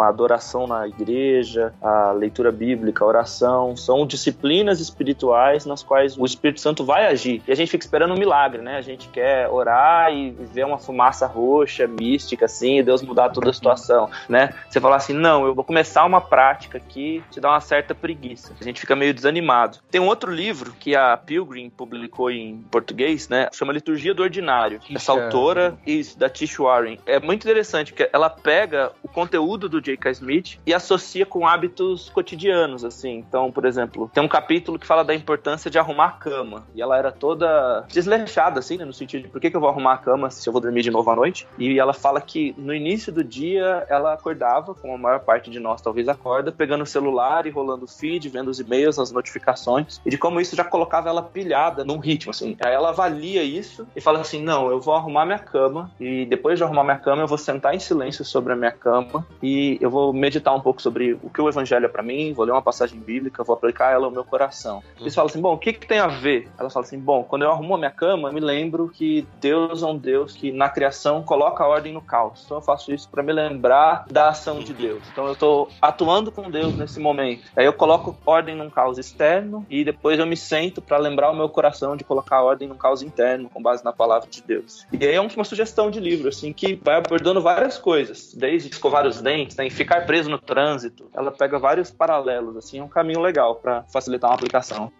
[0.00, 6.24] a adoração na igreja, a leitura bíblica, a oração, são disciplinas espirituais nas quais o
[6.24, 7.42] Espírito Santo vai agir.
[7.46, 8.76] E a gente fica esperando um milagre, né?
[8.76, 13.50] A gente quer orar e ver uma fumaça roxa, mística, assim, e Deus mudar toda
[13.50, 14.54] a situação, né?
[14.68, 18.52] Você falar assim, não, eu vou começar uma prática que te dá uma certa preguiça.
[18.60, 19.78] A gente fica meio desanimado.
[19.90, 23.48] Tem um outro livro que a Pilgrim publicou em português, né?
[23.52, 24.80] Chama Liturgia do Ordinário.
[24.94, 26.98] Essa autora, isso, da Tish Warren.
[27.04, 30.10] É muito interessante, porque ela pega o conteúdo do J.K.
[30.12, 33.16] Smith e associa com hábitos cotidianos, assim.
[33.16, 36.64] Então, por exemplo, tem um capítulo que fala da importância de arrumar a cama.
[36.74, 38.84] E ela era toda desleixada, assim, né?
[38.84, 40.82] No sentido de por que, que eu vou arrumar a cama se eu vou dormir
[40.82, 41.46] de novo à noite?
[41.58, 45.58] E ela fala que no início do dia ela acordava, como a maior parte de
[45.58, 50.00] nós talvez acorda, pegando o celular e rolando o feed, vendo os e-mails, as notificações,
[50.04, 52.56] e de como isso já colocava ela pilhada num ritmo, assim.
[52.60, 56.58] Aí ela avalia isso e fala assim: não, eu vou arrumar minha cama, e depois
[56.58, 59.90] de arrumar minha cama, eu vou sentar em silêncio sobre a minha cama e eu
[59.90, 62.62] vou meditar um pouco sobre o que o evangelho é pra mim, vou ler uma
[62.62, 64.82] passagem bíblica, vou aplicar ela ao meu coração.
[64.98, 66.48] Eles falam assim: bom, o que, que tem a ver?
[66.58, 69.82] Ela fala assim: bom, quando eu arrumo a minha cama, eu me lembro que Deus
[69.82, 72.42] é um Deus que na criação coloca a ordem no caos.
[72.44, 75.02] Então eu faço isso para me lembrar da ação de Deus.
[75.12, 77.44] Então eu tô atuando com Deus nesse momento.
[77.56, 81.36] Aí eu coloco ordem num caos externo e depois eu me sento para lembrar o
[81.36, 84.86] meu coração de colocar ordem num caos interno com base na palavra de Deus.
[84.92, 89.06] E aí é uma sugestão de livro assim que vai abordando várias coisas, desde escovar
[89.06, 91.08] os dentes, né, e ficar preso no trânsito.
[91.12, 94.92] Ela pega vários paralelos assim, é um caminho legal para facilitar uma aplicação.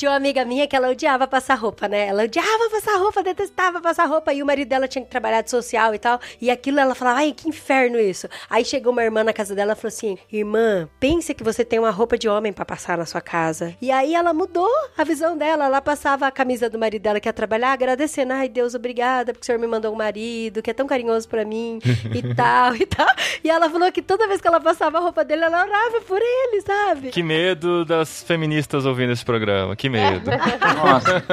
[0.00, 2.06] Tinha uma amiga minha que ela odiava passar roupa, né?
[2.06, 4.32] Ela odiava passar roupa, detestava passar roupa.
[4.32, 6.18] E o marido dela tinha que trabalhar de social e tal.
[6.40, 8.26] E aquilo ela falava, ai, que inferno isso.
[8.48, 11.78] Aí chegou uma irmã na casa dela e falou assim: Irmã, pense que você tem
[11.78, 13.76] uma roupa de homem pra passar na sua casa.
[13.78, 15.66] E aí ela mudou a visão dela.
[15.66, 18.32] Ela passava a camisa do marido dela que ia trabalhar, agradecendo.
[18.32, 21.44] Ai, Deus, obrigada, porque o senhor me mandou um marido que é tão carinhoso pra
[21.44, 21.78] mim
[22.14, 23.14] e tal e tal.
[23.44, 26.22] E ela falou que toda vez que ela passava a roupa dele, ela orava por
[26.22, 27.10] ele, sabe?
[27.10, 29.76] Que medo das feministas ouvindo esse programa.
[29.76, 30.30] Que medo.
[30.76, 31.24] Nossa.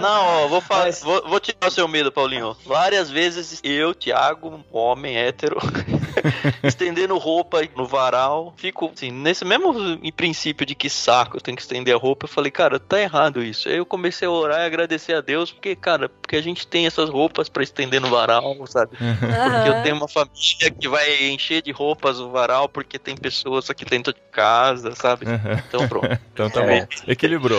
[0.00, 2.56] Não, ó, vou, fa- vou, vou tirar o seu medo, Paulinho.
[2.66, 5.58] Várias vezes eu, Thiago, homem hétero,
[6.62, 11.56] estendendo roupa no varal, fico assim, nesse mesmo em princípio de que saco eu tenho
[11.56, 13.68] que estender a roupa, eu falei, cara, tá errado isso.
[13.68, 16.86] Aí eu comecei a orar e agradecer a Deus, porque, cara, porque a gente tem
[16.86, 18.96] essas roupas pra estender no varal, sabe?
[18.96, 23.68] Porque eu tenho uma família que vai encher de roupas o varal, porque tem pessoas
[23.70, 25.26] aqui dentro de casa, sabe?
[25.68, 26.04] Então pronto.
[26.34, 26.80] Então tá É.
[26.80, 26.86] bom.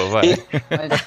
[0.10, 0.38] Vai.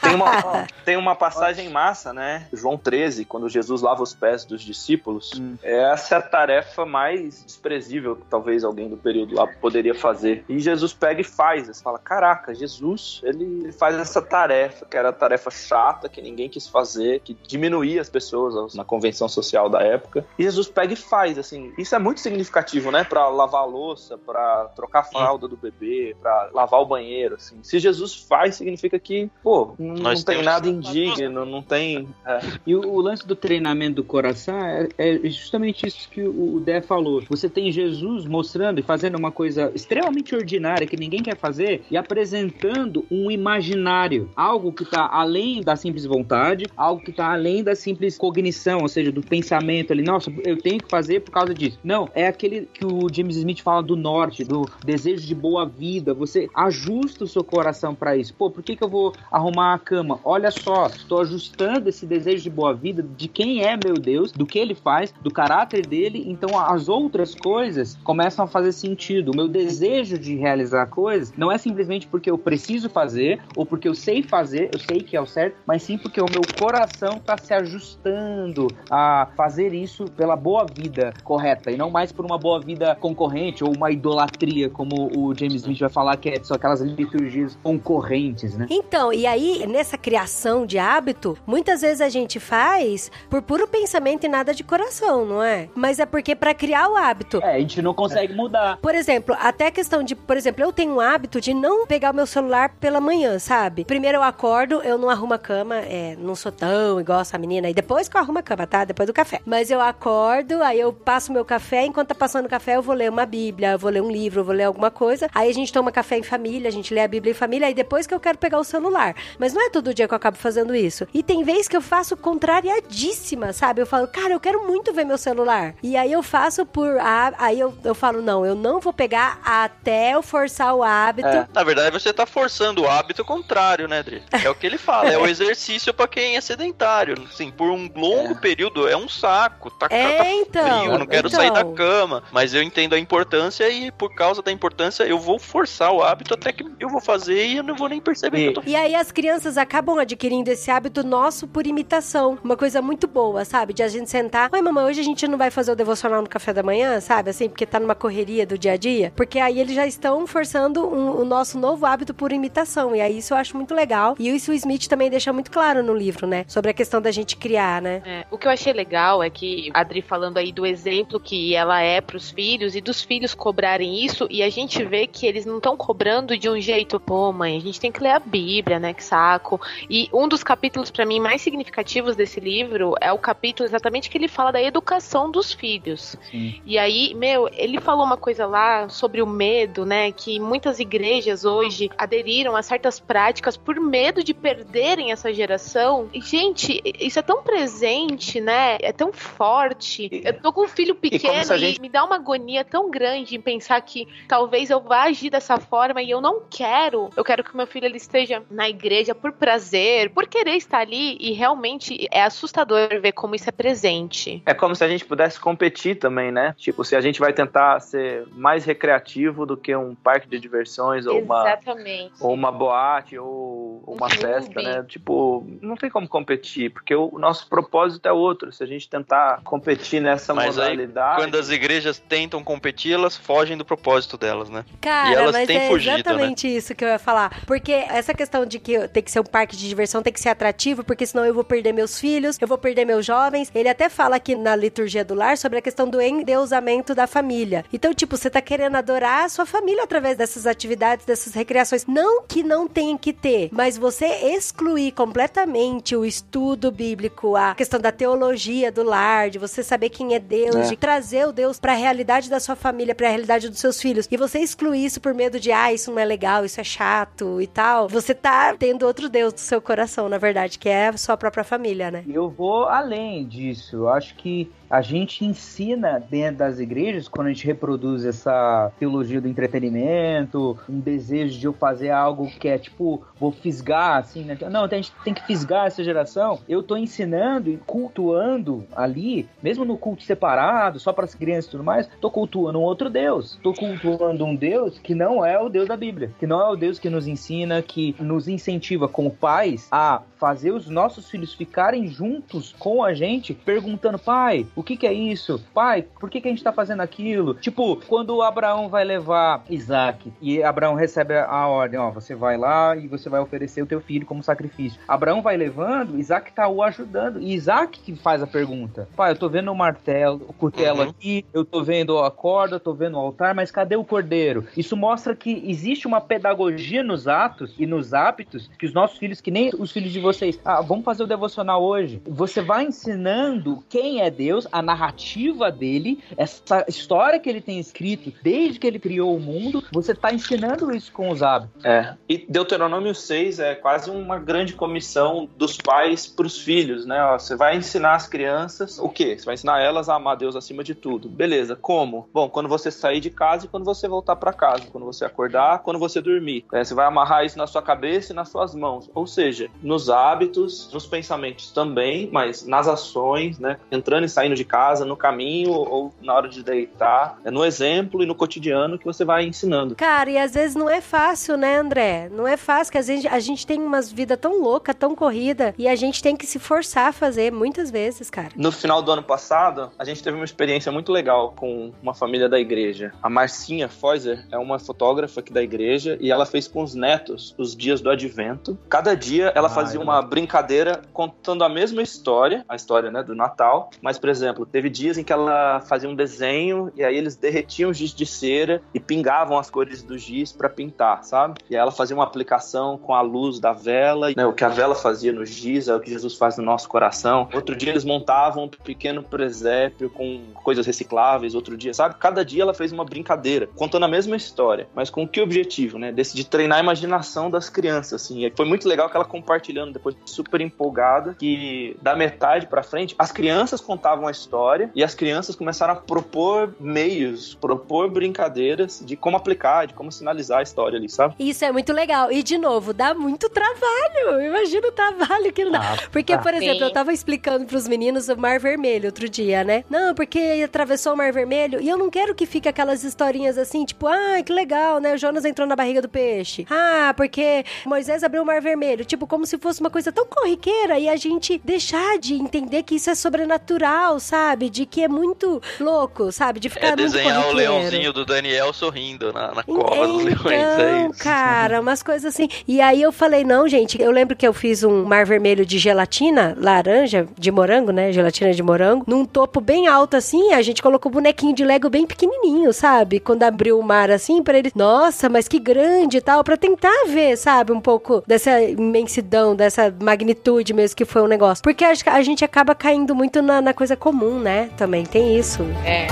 [0.00, 2.46] Tem uma, tem uma passagem massa, né?
[2.52, 5.32] João 13, quando Jesus lava os pés dos discípulos.
[5.38, 5.56] Hum.
[5.62, 10.44] Essa é a tarefa mais mais desprezível que talvez alguém do período lá poderia fazer.
[10.48, 11.66] E Jesus pega e faz.
[11.66, 16.48] Você fala: caraca, Jesus, ele faz essa tarefa, que era a tarefa chata, que ninguém
[16.48, 20.26] quis fazer, que diminuía as pessoas na convenção social da época.
[20.38, 21.72] E Jesus pega e faz, assim.
[21.78, 23.04] Isso é muito significativo, né?
[23.04, 27.58] Pra lavar a louça, pra trocar a fralda do bebê, pra lavar o banheiro, assim.
[27.62, 32.08] Se Jesus faz, significa que, pô, não, não tem nada indigno, não tem.
[32.26, 32.40] É.
[32.66, 36.60] E o, o, lance do treinamento do coração é, é justamente isso que o, o
[36.60, 37.22] Dé falou.
[37.28, 41.96] Você tem Jesus mostrando e fazendo uma coisa extremamente ordinária que ninguém quer fazer e
[41.96, 47.74] apresentando um imaginário, algo que está além da simples vontade, algo que está além da
[47.74, 50.02] simples cognição, ou seja, do pensamento ali.
[50.02, 51.78] Nossa, eu tenho que fazer por causa disso.
[51.82, 56.14] Não, é aquele que o James Smith fala do norte, do desejo de boa vida.
[56.14, 58.34] Você ajusta o seu coração para isso.
[58.34, 60.18] Pô, por que, que eu vou arrumar a cama?
[60.24, 64.44] Olha só, estou ajustando esse desejo de boa vida de quem é meu Deus, do
[64.44, 66.24] que ele faz, do caráter dele.
[66.26, 69.30] Então as outras coisas começam a fazer sentido.
[69.30, 73.86] O meu desejo de realizar coisas não é simplesmente porque eu preciso fazer ou porque
[73.86, 77.18] eu sei fazer, eu sei que é o certo, mas sim porque o meu coração
[77.18, 82.36] está se ajustando a fazer isso pela boa vida correta e não mais por uma
[82.36, 86.56] boa vida concorrente ou uma idolatria, como o James Smith vai falar que é, são
[86.56, 88.66] aquelas liturgias concorrentes, né?
[88.70, 94.24] Então, e aí, nessa criação de hábito, muitas vezes a gente faz por puro pensamento
[94.24, 95.68] e nada de coração, não é?
[95.74, 97.40] Mas é porque para criar o hábito.
[97.42, 98.78] É, a gente não consegue mudar.
[98.78, 102.12] Por exemplo, até a questão de, por exemplo, eu tenho um hábito de não pegar
[102.12, 103.84] o meu celular pela manhã, sabe?
[103.84, 107.68] Primeiro eu acordo, eu não arrumo a cama, é, não sou tão igual essa menina.
[107.68, 108.84] E depois que eu arrumo a cama, tá?
[108.84, 109.40] Depois do café.
[109.44, 112.94] Mas eu acordo, aí eu passo meu café, enquanto tá passando o café, eu vou
[112.94, 115.28] ler uma Bíblia, eu vou ler um livro, eu vou ler alguma coisa.
[115.34, 117.74] Aí a gente toma café em família, a gente lê a Bíblia em família, aí
[117.74, 119.14] depois que eu quero pegar o celular.
[119.38, 121.06] Mas não é todo dia que eu acabo fazendo isso.
[121.12, 123.82] E tem vezes que eu faço contrariadíssima, sabe?
[123.82, 125.74] Eu falo, cara, eu quero muito ver meu celular.
[125.82, 126.96] E aí eu faço por.
[127.38, 131.28] Aí eu, eu falo, não, eu não vou pegar até eu forçar o hábito.
[131.28, 131.48] É.
[131.52, 134.22] Na verdade, você tá forçando o hábito contrário, né, Dri?
[134.32, 137.14] É o que ele fala, é o exercício para quem é sedentário.
[137.30, 138.40] Assim, por um longo é.
[138.40, 139.70] período é um saco.
[139.70, 141.40] Tá, é, tá então, frio, não quero então.
[141.40, 142.22] sair da cama.
[142.32, 146.34] Mas eu entendo a importância e por causa da importância eu vou forçar o hábito
[146.34, 148.62] até que eu vou fazer e eu não vou nem perceber e, que eu tô
[148.66, 152.38] E aí as crianças acabam adquirindo esse hábito nosso por imitação.
[152.42, 153.72] Uma coisa muito boa, sabe?
[153.72, 154.50] De a gente sentar.
[154.52, 157.30] Oi, mamãe, hoje a gente não vai fazer o devocional no café da manhã, sabe?
[157.30, 159.12] Assim, porque tá numa correria do dia a dia.
[159.16, 162.94] Porque aí eles já estão forçando um, o nosso novo hábito por imitação.
[162.94, 164.14] E aí isso eu acho muito legal.
[164.18, 166.44] E isso o Smith também deixa muito claro no livro, né?
[166.48, 168.02] Sobre a questão da gente criar, né?
[168.04, 171.54] É, o que eu achei legal é que a Adri falando aí do exemplo que
[171.54, 174.26] ela é pros filhos e dos filhos cobrarem isso.
[174.30, 177.60] E a gente vê que eles não estão cobrando de um jeito, pô, mãe, a
[177.60, 178.92] gente tem que ler a Bíblia, né?
[178.92, 179.60] Que saco.
[179.88, 184.18] E um dos capítulos para mim mais significativos desse livro é o capítulo exatamente que
[184.18, 186.16] ele fala da educação dos filhos.
[186.30, 186.60] Sim.
[186.64, 190.12] E aí, meu, ele falou uma coisa lá sobre o medo, né?
[190.12, 196.08] Que muitas igrejas hoje aderiram a certas práticas por medo de perderem essa geração.
[196.12, 198.78] E, gente, isso é tão presente, né?
[198.80, 200.08] É tão forte.
[200.24, 201.78] Eu tô com um filho pequeno e, gente...
[201.78, 205.58] e me dá uma agonia tão grande em pensar que talvez eu vá agir dessa
[205.58, 207.10] forma e eu não quero.
[207.16, 211.16] Eu quero que meu filho ele esteja na igreja por prazer, por querer estar ali
[211.20, 214.42] e realmente é assustador ver como isso é presente.
[214.44, 216.54] É como se a gente pudesse competir também, né?
[216.56, 221.06] Tipo, se a gente vai tentar ser mais recreativo do que um parque de diversões
[221.06, 222.12] ou Exatamente.
[222.20, 224.84] uma ou uma boate ou uma um festa, né?
[224.88, 228.52] Tipo, não tem como competir, porque o nosso propósito é outro.
[228.52, 233.16] Se a gente tentar competir nessa mas modalidade, aí, quando as igrejas tentam competir, elas
[233.16, 234.64] fogem do propósito delas, né?
[234.80, 236.00] Cara, e elas mas têm é fugido, né?
[236.00, 236.52] exatamente né?
[236.54, 239.56] isso que eu ia falar, porque essa questão de que tem que ser um parque
[239.56, 242.58] de diversão tem que ser atrativo, porque senão eu vou perder meus filhos, eu vou
[242.58, 243.50] perder meus jovens.
[243.54, 247.64] Ele até fala aqui na liturgia do lar sobre a questão do endeusamento da família.
[247.72, 251.86] Então, tipo, você tá querendo adorar a sua família através dessas atividades, dessas recreações.
[251.86, 257.80] Não que não tenha que ter, mas você excluir completamente o estudo bíblico, a questão
[257.80, 260.62] da teologia do lar, de você saber quem é Deus, é.
[260.62, 263.80] de trazer o Deus para a realidade da sua família, para a realidade dos seus
[263.80, 266.64] filhos, e você excluir isso por medo de, ah, isso não é legal, isso é
[266.64, 270.88] chato e tal, você tá tendo outro Deus do seu coração, na verdade, que é
[270.88, 272.02] a sua própria família, né?
[272.08, 273.76] Eu vou além disso.
[273.76, 279.20] Eu acho que a gente ensina dentro das igrejas, quando a gente reproduz essa teologia
[279.20, 284.36] do entretenimento, um desejo de eu fazer algo que é tipo, vou fisgar, assim, né?
[284.50, 286.40] Não, a gente tem que fisgar essa geração.
[286.48, 291.50] Eu tô ensinando e cultuando ali, mesmo no culto separado, só para as crianças e
[291.52, 293.38] tudo mais, tô cultuando um outro Deus.
[293.42, 296.56] Tô cultuando um Deus que não é o Deus da Bíblia, que não é o
[296.56, 301.86] Deus que nos ensina, que nos incentiva como pais a fazer os nossos filhos ficarem
[301.86, 305.40] juntos com a gente, perguntando, pai, o que, que é isso?
[305.54, 307.34] Pai, por que, que a gente tá fazendo aquilo?
[307.34, 312.76] Tipo, quando Abraão vai levar Isaac e Abraão recebe a ordem, ó, você vai lá
[312.76, 314.80] e você vai oferecer o teu filho como sacrifício.
[314.88, 317.20] Abraão vai levando, Isaac tá o ajudando.
[317.20, 318.88] E Isaac que faz a pergunta.
[318.96, 320.88] Pai, eu tô vendo o martelo, o cutelo Uhum.
[320.90, 324.44] aqui, eu tô vendo a corda, eu tô vendo o altar, mas cadê o cordeiro?
[324.56, 329.20] Isso mostra que existe uma pedagogia nos atos e nos hábitos que os nossos filhos,
[329.20, 332.02] que nem os filhos de vocês, ah, vamos fazer o devocional hoje.
[332.06, 338.12] Você vai ensinando quem é Deus, a narrativa dele, essa história que ele tem escrito
[338.22, 341.64] desde que ele criou o mundo, você tá ensinando isso com os hábitos.
[341.64, 341.94] É.
[342.08, 346.98] E Deuteronômio 6 é quase uma grande comissão dos pais para os filhos, né?
[347.18, 349.16] Você vai ensinar as crianças o quê?
[349.18, 351.08] Você vai ensinar elas a amar Deus acima de tudo.
[351.08, 352.08] Beleza, como?
[352.12, 355.60] Bom, quando você sair de casa e quando você voltar para casa, quando você acordar,
[355.60, 356.44] quando você dormir.
[356.52, 358.90] É, você vai amarrar isso na sua cabeça e nas suas mãos.
[358.94, 363.58] Ou seja, nos hábitos, nos pensamentos também, mas nas ações, né?
[363.70, 367.18] Entrando e saindo de casa, no caminho ou na hora de deitar.
[367.24, 369.74] É no exemplo e no cotidiano que você vai ensinando.
[369.74, 372.08] Cara, e às vezes não é fácil, né, André?
[372.10, 375.54] Não é fácil, que às vezes a gente tem umas vida tão louca, tão corrida,
[375.58, 378.30] e a gente tem que se forçar a fazer muitas vezes, cara.
[378.36, 382.28] No final do ano passado, a gente teve uma experiência muito legal com uma família
[382.28, 382.92] da igreja.
[383.02, 387.34] A Marcinha Foiser é uma fotógrafa aqui da igreja e ela fez com os netos
[387.36, 388.58] os dias do advento.
[388.68, 393.02] Cada dia ela Ah, fazia eu uma brincadeira contando a mesma história, a história né,
[393.02, 393.70] do Natal.
[393.82, 397.72] Mas, por exemplo, teve dias em que ela fazia um desenho e aí eles derretiam
[397.72, 401.40] giz de cera e pingavam as cores do giz para pintar, sabe?
[401.48, 404.48] E aí ela fazia uma aplicação com a luz da vela, né, o que a
[404.48, 407.28] vela fazia no giz é o que Jesus faz no nosso coração.
[407.32, 411.96] Outro dia eles montavam um pequeno presépio com coisas recicláveis, outro dia, sabe?
[411.98, 415.92] Cada dia ela fez uma brincadeira, contando a mesma história, mas com que objetivo, né?
[415.92, 418.24] Desse de treinar a imaginação das crianças, assim.
[418.24, 422.94] E foi muito legal que ela compartilhando depois super empolgada que da metade pra frente
[422.98, 428.96] as crianças contavam a história e as crianças começaram a propor meios, propor brincadeiras de
[428.96, 431.14] como aplicar, de como sinalizar a história ali, sabe?
[431.18, 432.10] Isso é muito legal.
[432.10, 434.20] E, de novo, dá muito trabalho.
[434.26, 435.76] Imagina o trabalho que não dá.
[435.90, 436.64] Porque, por exemplo, Sim.
[436.64, 439.64] eu tava explicando pros meninos o Mar Vermelho outro dia, né?
[439.68, 443.64] Não, porque atravessou o Mar Vermelho e eu não quero que fique aquelas historinhas assim,
[443.64, 444.94] tipo, ah, que legal, né?
[444.94, 446.46] O Jonas entrou na barriga do peixe.
[446.50, 448.84] Ah, porque Moisés abriu o Mar Vermelho.
[448.84, 452.74] Tipo, como se fosse uma coisa tão corriqueira e a gente deixar de entender que
[452.74, 454.50] isso é sobrenatural, sabe?
[454.50, 456.40] De que é muito louco, sabe?
[456.40, 460.30] De ficar É muito desenhar o leãozinho do Daniel sorrindo na, na cova dos leões,
[460.30, 461.00] é Então, isso.
[461.02, 462.28] cara, umas coisas assim.
[462.46, 465.58] E aí eu falei, não, gente, eu lembro que eu fiz um mar vermelho de
[465.58, 467.92] gelatina, laranja, de morango, né?
[467.92, 471.68] Gelatina de morango, num topo bem alto assim, a gente colocou o bonequinho de Lego
[471.70, 473.00] bem pequenininho, sabe?
[473.00, 476.84] Quando abriu o mar assim, pra ele, nossa, mas que grande e tal, pra tentar
[476.88, 477.52] ver, sabe?
[477.52, 481.42] Um pouco dessa imensidão, dessa magnitude mesmo que foi o negócio.
[481.42, 484.50] Porque acho que a gente acaba caindo muito na, na coisa comum, né?
[484.56, 485.42] Também tem isso.
[485.64, 485.86] É.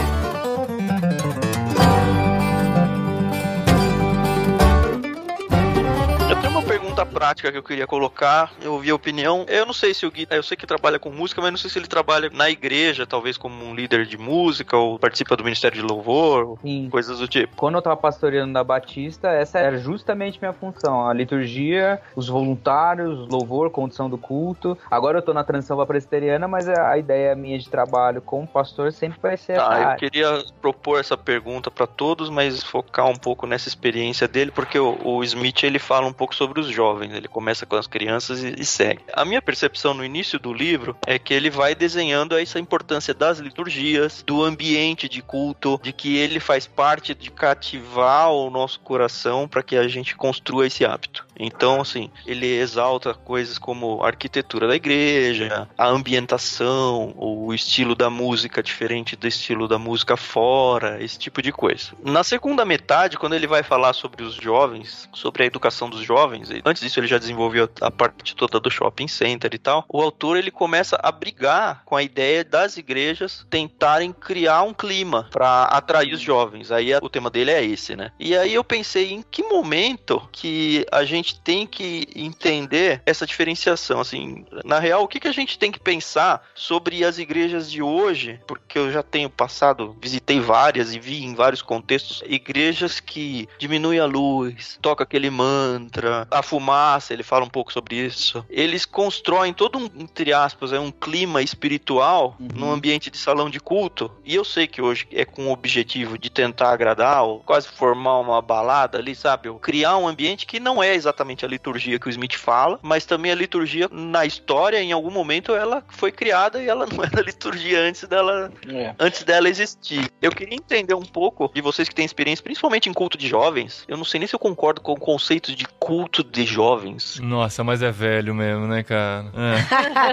[6.96, 8.52] pergunta prática que eu queria colocar.
[8.62, 9.44] Eu ouvi a opinião.
[9.48, 11.68] Eu não sei se o Gui, eu sei que trabalha com música, mas não sei
[11.68, 15.76] se ele trabalha na igreja, talvez como um líder de música ou participa do ministério
[15.76, 16.88] de louvor, Sim.
[16.90, 17.54] coisas do tipo.
[17.56, 21.06] Quando eu tava pastoreando na Batista, essa era justamente minha função.
[21.06, 24.78] A liturgia, os voluntários, louvor, condução do culto.
[24.90, 28.92] Agora eu tô na transição pra presbiteriana, mas a ideia minha de trabalho como pastor
[28.92, 33.16] sempre vai ser essa Tá, eu queria propor essa pergunta para todos, mas focar um
[33.16, 36.85] pouco nessa experiência dele, porque o, o Smith ele fala um pouco sobre os jovens.
[37.02, 39.02] Ele começa com as crianças e, e segue.
[39.12, 43.38] A minha percepção no início do livro é que ele vai desenhando essa importância das
[43.38, 49.48] liturgias, do ambiente de culto, de que ele faz parte de cativar o nosso coração
[49.48, 51.25] para que a gente construa esse hábito.
[51.38, 58.08] Então, assim, ele exalta coisas como a arquitetura da igreja, a ambientação, o estilo da
[58.10, 61.92] música diferente do estilo da música fora, esse tipo de coisa.
[62.02, 66.48] Na segunda metade, quando ele vai falar sobre os jovens, sobre a educação dos jovens,
[66.64, 70.36] antes disso ele já desenvolveu a parte toda do shopping center e tal, o autor
[70.36, 76.14] ele começa a brigar com a ideia das igrejas tentarem criar um clima para atrair
[76.14, 76.70] os jovens.
[76.70, 78.10] Aí o tema dele é esse, né?
[78.18, 84.00] E aí eu pensei em que momento que a gente tem que entender essa diferenciação,
[84.00, 87.82] assim, na real, o que, que a gente tem que pensar sobre as igrejas de
[87.82, 93.48] hoje, porque eu já tenho passado, visitei várias e vi em vários contextos igrejas que
[93.58, 98.44] diminuem a luz, toca aquele mantra, a Massa, ele fala um pouco sobre isso.
[98.48, 102.48] Eles constroem todo um, entre aspas, é um clima espiritual Uhum.
[102.54, 104.10] num ambiente de salão de culto.
[104.24, 108.18] E eu sei que hoje é com o objetivo de tentar agradar, ou quase formar
[108.18, 109.48] uma balada ali, sabe?
[109.48, 113.04] Ou criar um ambiente que não é exatamente a liturgia que o Smith fala, mas
[113.06, 117.20] também a liturgia na história, em algum momento, ela foi criada e ela não era
[117.22, 118.94] liturgia antes dela É.
[118.98, 120.10] antes dela existir.
[120.20, 123.84] Eu queria entender um pouco de vocês que têm experiência, principalmente em culto de jovens.
[123.88, 127.18] Eu não sei nem se eu concordo com o conceito de culto de jovens.
[127.20, 129.24] Nossa, mas é velho mesmo, né, cara?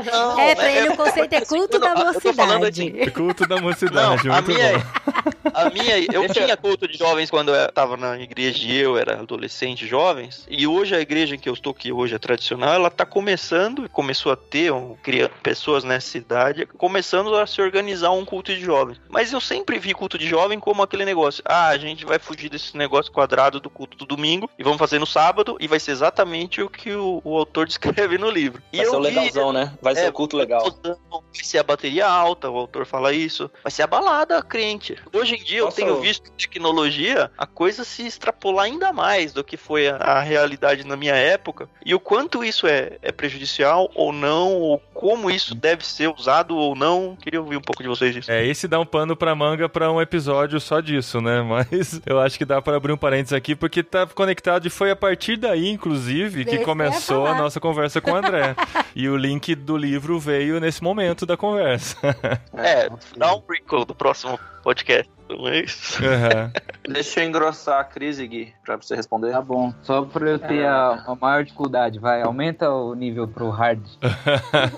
[0.05, 2.99] Não, É, pra é- ele o conceito é assim, culto da tô falando mocidade.
[2.99, 3.09] É.
[3.09, 5.31] Culto da Não, mocidade, a muito minha, bom.
[5.53, 8.97] A minha, eu Deixa- tinha culto de jovens quando eu tava na igreja e eu
[8.97, 10.45] era adolescente, jovens.
[10.49, 13.89] E hoje a igreja em que eu estou, que hoje é tradicional, ela tá começando,
[13.89, 14.95] começou a ter um,
[15.41, 18.99] pessoas nessa idade, começando a se organizar um culto de jovens.
[19.09, 21.43] Mas eu sempre vi culto de jovem como aquele negócio.
[21.45, 24.99] Ah, a gente vai fugir desse negócio quadrado do culto do domingo e vamos fazer
[24.99, 28.61] no sábado e vai ser exatamente o que o, o autor descreve no livro.
[28.71, 29.73] E Vai ser o vi- legalzão, né?
[29.81, 30.63] Vai ser É, o culto legal.
[30.83, 33.49] Vai ser a bateria alta, o autor fala isso.
[33.63, 34.97] Vai ser a balada crente.
[35.13, 39.43] Hoje em dia Nossa, eu tenho visto tecnologia a coisa se extrapolar ainda mais do
[39.43, 41.69] que foi a, a realidade na minha época.
[41.85, 46.55] E o quanto isso é, é prejudicial ou não, ou como isso deve ser usado
[46.55, 47.15] ou não.
[47.15, 48.31] Queria ouvir um pouco de vocês disso.
[48.31, 51.41] É, esse dá um pano pra manga pra um episódio só disso, né?
[51.43, 54.91] Mas eu acho que dá pra abrir um parênteses aqui, porque tá conectado e foi
[54.91, 58.55] a partir daí, inclusive, que começou a nossa conversa com o André.
[58.95, 61.97] e o link do livro veio nesse momento da conversa.
[62.55, 65.09] É, dá um prequel do próximo podcast.
[65.47, 66.03] É isso.
[66.03, 66.51] Aham.
[66.87, 69.31] Deixa eu engrossar a crise, Gui, pra você responder.
[69.31, 69.73] Tá bom.
[69.83, 72.21] Só pra eu ter a, a maior dificuldade, vai.
[72.21, 73.81] Aumenta o nível pro hard.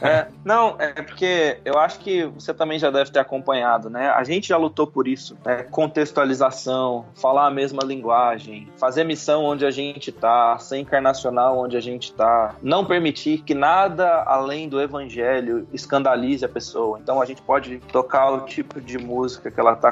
[0.01, 4.09] É, não, é porque eu acho que você também já deve ter acompanhado, né?
[4.09, 5.63] A gente já lutou por isso, né?
[5.63, 11.79] Contextualização, falar a mesma linguagem, fazer missão onde a gente tá, ser encarnacional onde a
[11.79, 16.99] gente tá, não permitir que nada além do evangelho escandalize a pessoa.
[17.01, 19.89] Então a gente pode tocar o tipo de música que ela tá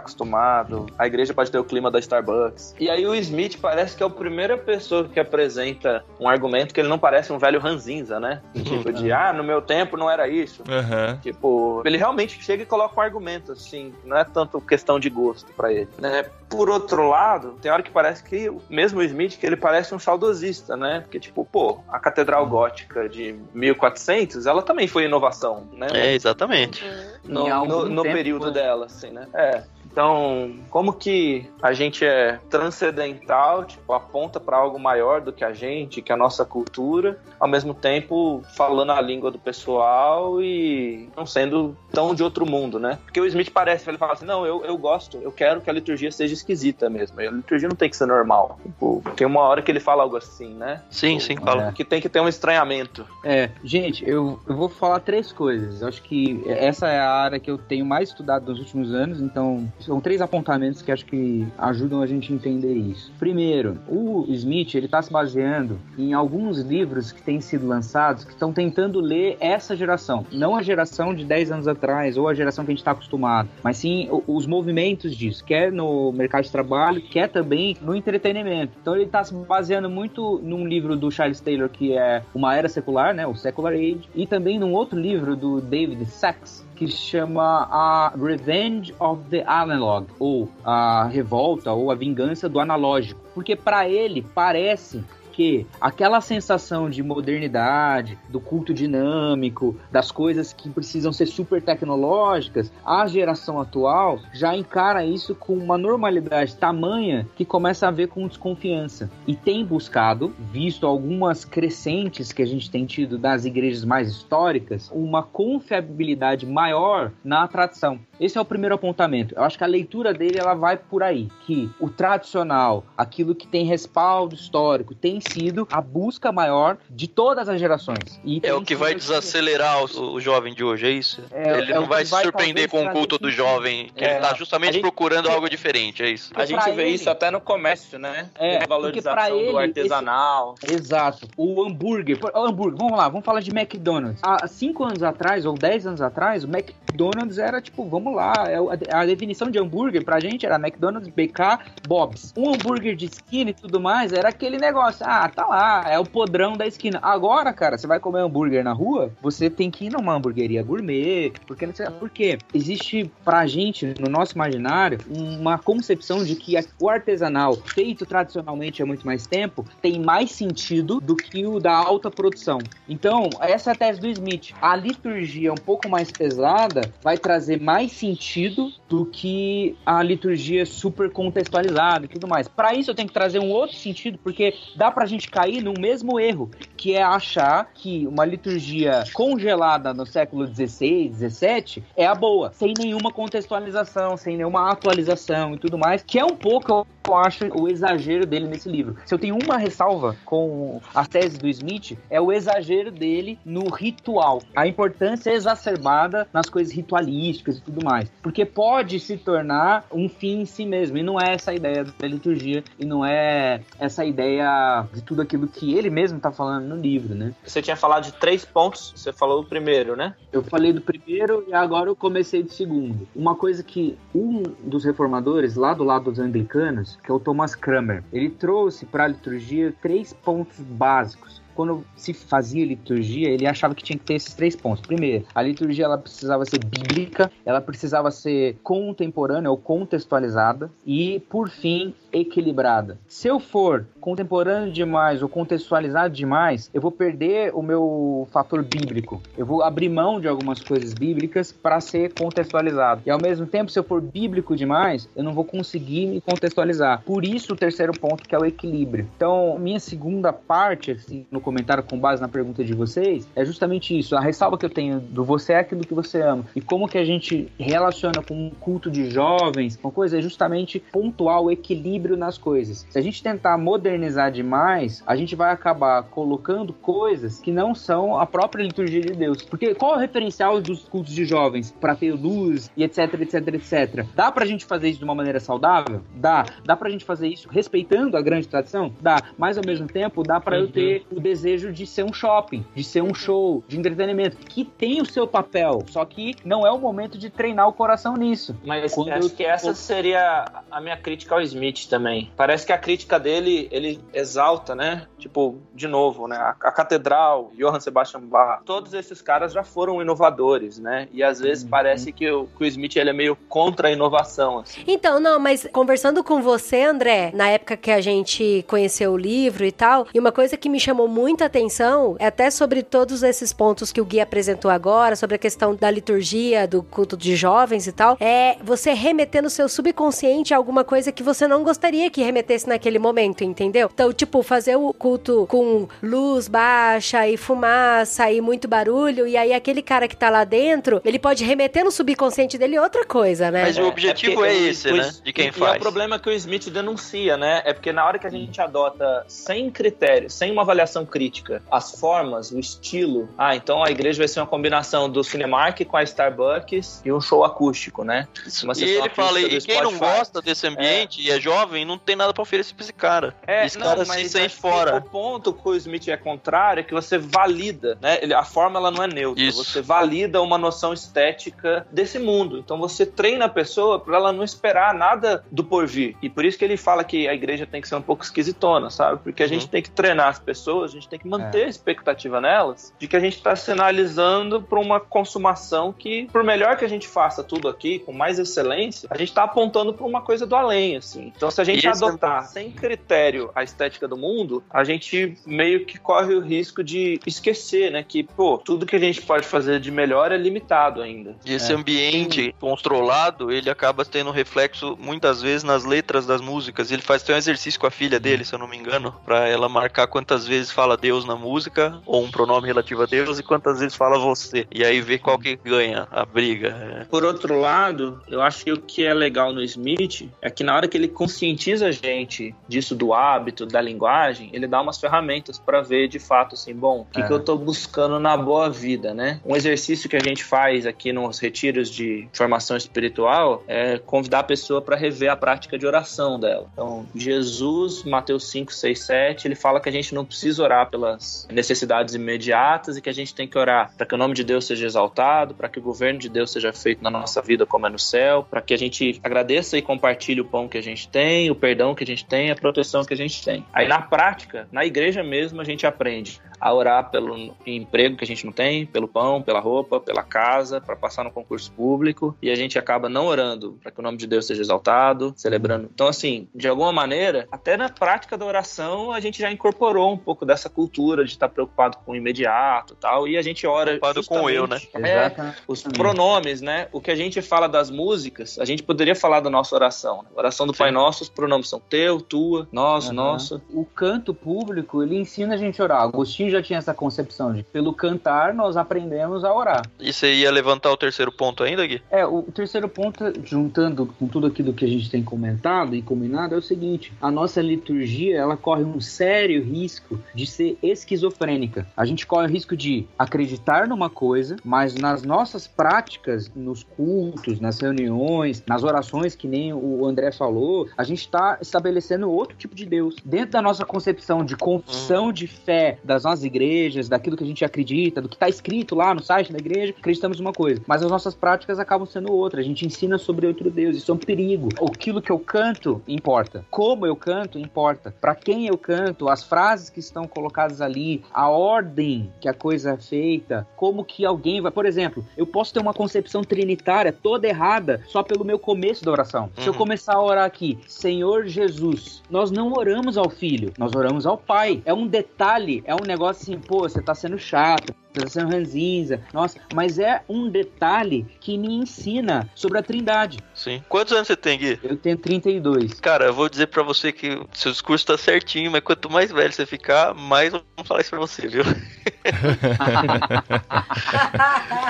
[0.98, 2.76] a igreja pode ter o clima da Starbucks.
[2.80, 6.80] E aí o Smith parece que é a primeira pessoa que apresenta um argumento que
[6.80, 8.42] ele não parece um velho ranzinza, né?
[8.54, 10.64] Tipo de, ah, no meu tempo não era isso.
[10.70, 11.20] Aham.
[11.22, 15.52] Tipo, ele realmente chega e coloca um argumento, assim, não é tanto questão de gosto
[15.54, 16.26] pra ele, né?
[16.50, 20.00] Por outro lado, tem hora que parece que, mesmo o Smith, que ele parece um
[20.00, 21.00] saudosista, né?
[21.02, 25.88] Porque, tipo, pô, a Catedral Gótica de 1400, ela também foi inovação, né?
[25.94, 26.84] É, exatamente.
[27.24, 28.52] no, no- no período né?
[28.52, 29.28] dela, assim, né?
[29.34, 29.64] É.
[29.94, 35.54] Então, como que a gente é transcendental, tipo, aponta para algo maior do que a
[35.54, 41.08] gente, que é a nossa cultura, ao mesmo tempo falando a língua do pessoal e
[41.16, 42.98] não sendo tão de outro mundo, né?
[43.04, 45.74] Porque o Smith parece, ele fala assim, não, eu, eu gosto, eu quero que a
[45.74, 47.20] liturgia seja esquisita mesmo.
[47.20, 48.58] A liturgia não tem que ser normal.
[48.64, 50.82] Tipo, tem uma hora que ele fala algo assim, né?
[50.90, 51.72] Sim, sim, fala.
[51.72, 53.06] Que tem que ter um estranhamento.
[53.24, 55.84] É, gente, eu, eu vou falar três coisas.
[55.84, 59.22] Eu acho que essa é a área que eu tenho mais estudado nos últimos anos,
[59.22, 63.12] então são três apontamentos que acho que ajudam a gente a entender isso.
[63.20, 68.32] Primeiro, o Smith, ele tá se baseando em alguns livros que têm sido lançados que
[68.32, 72.66] estão tentando ler essa geração, não a geração de 10 anos atrás ou a geração
[72.66, 77.02] que a gente está acostumado, mas sim os movimentos disso, quer no mercado de trabalho,
[77.02, 78.74] quer também no entretenimento.
[78.82, 82.70] Então ele tá se baseando muito num livro do Charles Taylor que é Uma Era
[82.70, 87.68] Secular, né, o Secular Age, e também num outro livro do David Sachs que chama
[87.72, 93.88] a Revenge of the Analog, ou a revolta ou a vingança do analógico, porque para
[93.88, 95.04] ele parece
[95.34, 102.72] que aquela sensação de modernidade, do culto dinâmico, das coisas que precisam ser super tecnológicas,
[102.86, 108.28] a geração atual já encara isso com uma normalidade tamanha que começa a ver com
[108.28, 109.10] desconfiança.
[109.28, 114.90] E tem buscado, visto algumas crescentes que a gente tem tido das igrejas mais históricas,
[114.94, 118.00] uma confiabilidade maior na tradição.
[118.20, 119.34] Esse é o primeiro apontamento.
[119.36, 123.48] Eu acho que a leitura dele ela vai por aí, que o tradicional, aquilo que
[123.48, 128.20] tem respaldo histórico, tem sido a busca maior de todas as gerações.
[128.24, 131.22] E É o que vai esse- desacelerar o, o jovem de hoje, é isso?
[131.32, 134.12] É- ele é não vai se vai, surpreender com o culto do jovem, que É,
[134.14, 136.32] ele tá justamente gente- procurando algo diferente, é isso.
[136.36, 138.30] A gente vê ele- isso até no comércio, né?
[138.36, 140.56] É, valorização ele, do artesanal.
[140.68, 141.28] Exato.
[141.36, 142.20] O hambúrguer.
[142.24, 144.20] O hambúrguer, vamos lá, vamos falar de McDonald's.
[144.24, 148.96] Há cinco anos atrás, ou 10 anos atrás, o McDonald's era tipo, vamos lá, é
[148.96, 152.34] a definição de hambúrguer pra gente era McDonald's, BK, Bob's.
[152.38, 155.06] Um hambúrguer de esquina e tudo mais era aquele negócio.
[155.08, 157.00] Ah, tá lá, é o podrão da esquina.
[157.02, 161.34] Agora, cara, você vai comer hambúrguer na rua, você tem que ir numa hamburgueria gourmet,
[161.46, 162.38] porque sei por quê.
[162.54, 168.86] Existe pra gente, no nosso imaginário, uma concepção de que o artesanal, feito tradicionalmente há
[168.86, 172.60] muito mais tempo, tem mais sentido do que o da alta produção.
[172.88, 174.54] Então, essa é a tese do Smith.
[174.62, 181.12] A liturgia um pouco mais pesada vai trazer mais sentido do que a liturgia super
[181.12, 182.48] contextualizada e tudo mais.
[182.48, 185.74] Para isso eu tenho que trazer um outro sentido, porque dá pra gente cair no
[185.74, 192.16] mesmo erro, que é achar que uma liturgia congelada no século XVI, XVII é a
[192.16, 197.16] boa, sem nenhuma contextualização, sem nenhuma atualização e tudo mais, que é um pouco eu
[197.16, 198.96] acho o exagero dele nesse livro.
[199.06, 203.70] Se eu tenho uma ressalva com a tese do Smith, é o exagero dele no
[203.70, 204.42] ritual.
[204.56, 208.10] A importância exacerbada nas coisas ritualísticas e tudo mais.
[208.22, 210.98] Porque pode se tornar um fim em si mesmo.
[210.98, 212.64] E não é essa a ideia da liturgia.
[212.80, 217.14] E não é essa ideia de tudo aquilo que ele mesmo está falando no livro,
[217.14, 217.34] né?
[217.44, 218.94] Você tinha falado de três pontos.
[218.96, 220.16] Você falou o primeiro, né?
[220.32, 223.08] Eu falei do primeiro e agora eu comecei do segundo.
[223.16, 227.56] Uma coisa que um dos reformadores, lá do lado dos anglicanos, que é o Thomas
[227.56, 228.04] Kramer.
[228.12, 233.84] Ele trouxe para a liturgia três pontos básicos quando se fazia liturgia, ele achava que
[233.84, 234.86] tinha que ter esses três pontos.
[234.86, 241.50] Primeiro, a liturgia ela precisava ser bíblica, ela precisava ser contemporânea ou contextualizada e, por
[241.50, 243.00] fim, equilibrada.
[243.08, 249.22] Se eu for contemporâneo demais ou contextualizado demais, eu vou perder o meu fator bíblico.
[249.38, 253.02] Eu vou abrir mão de algumas coisas bíblicas para ser contextualizado.
[253.06, 257.02] E ao mesmo tempo, se eu for bíblico demais, eu não vou conseguir me contextualizar.
[257.04, 259.10] Por isso o terceiro ponto que é o equilíbrio.
[259.16, 263.98] Então, minha segunda parte assim, no comentário com base na pergunta de vocês é justamente
[263.98, 264.16] isso.
[264.16, 266.98] A ressalva que eu tenho do você é aquilo que você ama e como que
[266.98, 272.18] a gente relaciona com um culto de jovens, uma coisa é justamente pontuar o equilíbrio
[272.18, 272.86] nas coisas.
[272.90, 278.18] Se a gente tentar modernizar demais, a gente vai acabar colocando coisas que não são
[278.18, 279.42] a própria liturgia de Deus.
[279.44, 283.48] Porque qual é o referencial dos cultos de jovens para ter luz e etc, etc,
[283.48, 284.06] etc?
[284.16, 286.02] Dá pra gente fazer isso de uma maneira saudável?
[286.16, 286.46] Dá.
[286.66, 288.94] Dá pra gente fazer isso respeitando a grande tradição?
[289.02, 289.18] Dá.
[289.38, 290.64] Mas ao mesmo tempo, dá para uhum.
[290.64, 294.64] eu ter o desejo de ser um shopping, de ser um show, de entretenimento, que
[294.64, 298.56] tem o seu papel, só que não é o momento de treinar o coração nisso.
[298.64, 299.30] Mas Quando acho eu...
[299.32, 302.32] que essa seria a minha crítica ao Smith também.
[302.38, 305.08] Parece que a crítica dele, ele exalta, né?
[305.18, 306.36] Tipo, de novo, né?
[306.38, 311.08] A, a Catedral, Johann Sebastian Bach, todos esses caras já foram inovadores, né?
[311.12, 311.70] E às vezes uhum.
[311.70, 314.60] parece que o, que o Smith ele é meio contra a inovação.
[314.60, 314.84] Assim.
[314.86, 319.66] Então, não, mas conversando com você, André, na época que a gente conheceu o livro
[319.66, 323.54] e tal, e uma coisa que me chamou muita atenção é até sobre todos esses
[323.54, 327.88] pontos que o Gui apresentou agora, sobre a questão da liturgia, do culto de jovens
[327.88, 332.10] e tal, é você remeter no seu subconsciente a alguma coisa que você não gostaria
[332.10, 333.90] que remetesse naquele momento, entendeu?
[333.94, 339.54] Então, tipo, fazer o culto com luz baixa e fumaça e muito barulho, e aí
[339.54, 343.62] aquele cara que tá lá dentro, ele pode remeter no subconsciente dele outra coisa, né?
[343.62, 345.10] Mas o objetivo é, é esse, o, né?
[345.24, 345.72] De quem e, faz.
[345.72, 347.62] E é o problema que o Smith denuncia, né?
[347.64, 352.00] É porque na hora que a gente adota sem critério, sem uma avaliação crítica, as
[352.00, 356.02] formas, o estilo, ah, então a igreja vai ser uma combinação do Cinemark com a
[356.02, 358.28] Starbucks e um show acústico, né?
[358.76, 361.24] e ele fala, e quem não gosta desse ambiente é.
[361.26, 363.36] e é jovem, não tem nada pra oferecer pra esse cara.
[363.46, 364.98] É, esse não, cara mas se sente fora.
[364.98, 368.20] O ponto que o Smith é contrário é que você valida, né?
[368.34, 369.44] A forma ela não é neutra.
[369.44, 369.64] Isso.
[369.64, 372.58] Você valida uma noção estética desse mundo.
[372.58, 376.16] Então você treina a pessoa para ela não esperar nada do porvir.
[376.22, 378.90] E por isso que ele fala que a igreja tem que ser um pouco esquisitona,
[378.90, 379.22] sabe?
[379.22, 379.70] Porque a gente uhum.
[379.70, 381.66] tem que treinar as pessoas, a gente tem que manter é.
[381.66, 386.78] a expectativa nelas de que a gente está sinalizando para uma consumação que, por melhor
[386.78, 390.22] que a gente faça tudo aqui, com mais excelência, a gente está apontando para uma
[390.22, 391.32] coisa do além, assim.
[391.36, 396.00] Então se a gente adotar sem critério a estética do mundo, a gente meio que
[396.00, 398.04] corre o risco de esquecer, né?
[398.04, 401.36] Que, pô, tudo que a gente pode fazer de melhor é limitado ainda.
[401.46, 401.76] E esse é.
[401.76, 402.54] ambiente Sim.
[402.60, 406.92] controlado, ele acaba tendo reflexo muitas vezes nas letras das músicas.
[406.92, 409.48] Ele faz até um exercício com a filha dele, se eu não me engano, para
[409.48, 413.44] ela marcar quantas vezes fala Deus na música, ou um pronome relativo a Deus, e
[413.44, 414.66] quantas vezes fala você.
[414.72, 417.08] E aí ver qual que ganha a briga.
[417.10, 420.76] Por outro lado, eu acho que o que é legal no Smith é que na
[420.76, 425.60] hora que ele conscientiza a gente disso do hábito, da linguagem, ele dá umas ferramentas
[425.60, 427.28] para ver de fato assim, bom, o que, é.
[427.28, 429.40] que eu tô buscando na boa vida, né?
[429.46, 434.44] Um exercício que a gente faz aqui nos retiros de formação espiritual é convidar a
[434.44, 436.68] pessoa para rever a prática de oração dela.
[436.74, 440.90] Então, Jesus, Mateus 5, 6, 7, ele fala que a gente não precisa orar orar
[440.90, 444.44] pelas necessidades imediatas e que a gente tem que orar para que o nome de
[444.44, 447.88] Deus seja exaltado, para que o governo de Deus seja feito na nossa vida como
[447.88, 451.08] é no céu, para que a gente agradeça e compartilhe o pão que a gente
[451.08, 453.66] tem, o perdão que a gente tem, a proteção que a gente tem.
[453.74, 458.28] Aí na prática, na igreja mesmo, a gente aprende a orar pelo emprego que a
[458.28, 462.50] gente não tem, pelo pão, pela roupa, pela casa, para passar no concurso público, e
[462.50, 465.90] a gente acaba não orando para que o nome de Deus seja exaltado, celebrando.
[465.94, 470.18] Então, assim, de alguma maneira, até na prática da oração, a gente já incorporou um
[470.18, 473.98] pouco dessa cultura de estar preocupado com o imediato tal, e a gente ora.
[474.00, 474.78] Preocupado com eu, né?
[475.04, 476.88] É, os pronomes, né?
[476.94, 480.24] O que a gente fala das músicas, a gente poderia falar da nossa oração.
[480.24, 480.30] Né?
[480.34, 480.80] Oração do Sim.
[480.80, 483.62] Pai Nosso, os pronomes são teu, tua, nós, nosso.
[483.70, 486.02] O canto público, ele ensina a gente a orar.
[486.04, 489.84] Agostinho já tinha essa concepção de, pelo cantar, nós aprendemos a orar.
[490.00, 492.02] E você ia levantar o terceiro ponto ainda, Gui?
[492.10, 496.56] É, o terceiro ponto, juntando com tudo aquilo que a gente tem comentado e combinado,
[496.56, 501.88] é o seguinte: a nossa liturgia ela corre um sério risco de ser esquizofrênica.
[501.96, 507.60] A gente corre o risco de acreditar numa coisa, mas nas nossas práticas, nos cultos,
[507.60, 512.76] nas reuniões, nas orações, que nem o André falou, a gente está estabelecendo outro tipo
[512.76, 513.16] de Deus.
[513.24, 517.64] Dentro da nossa concepção de confissão de fé das nossas igrejas, daquilo que a gente
[517.66, 520.82] acredita, do que está escrito lá no site da igreja, acreditamos uma coisa.
[520.88, 522.60] Mas as nossas práticas acabam sendo outra.
[522.60, 523.96] A gente ensina sobre outro Deus.
[523.98, 524.70] Isso é um perigo.
[524.94, 526.66] Aquilo que eu canto importa.
[526.70, 528.14] Como eu canto importa.
[528.20, 532.92] Para quem eu canto, as frases que estão colocadas ali, a ordem que a coisa
[532.92, 534.72] é feita, como que alguém vai.
[534.72, 539.12] Por exemplo, eu posso ter uma concepção trinitária toda errada só pelo meu começo da
[539.12, 539.50] oração.
[539.58, 539.80] Se eu Uhum.
[539.80, 544.82] começar a orar aqui, Senhor Jesus, nós não oramos ao Filho, nós oramos ao Pai.
[544.86, 548.50] É um detalhe, é um negócio assim, pô, você tá sendo chato, você tá sendo
[548.50, 553.40] ranzinza, nossa, mas é um detalhe que me ensina sobre a Trindade.
[553.56, 553.84] Sim.
[553.90, 554.80] Quantos anos você tem, Gui?
[554.84, 556.00] Eu tenho 32.
[556.00, 559.52] Cara, eu vou dizer pra você que seu discurso tá certinho, mas quanto mais velho
[559.52, 561.64] você ficar, mais vamos falar isso pra você, viu?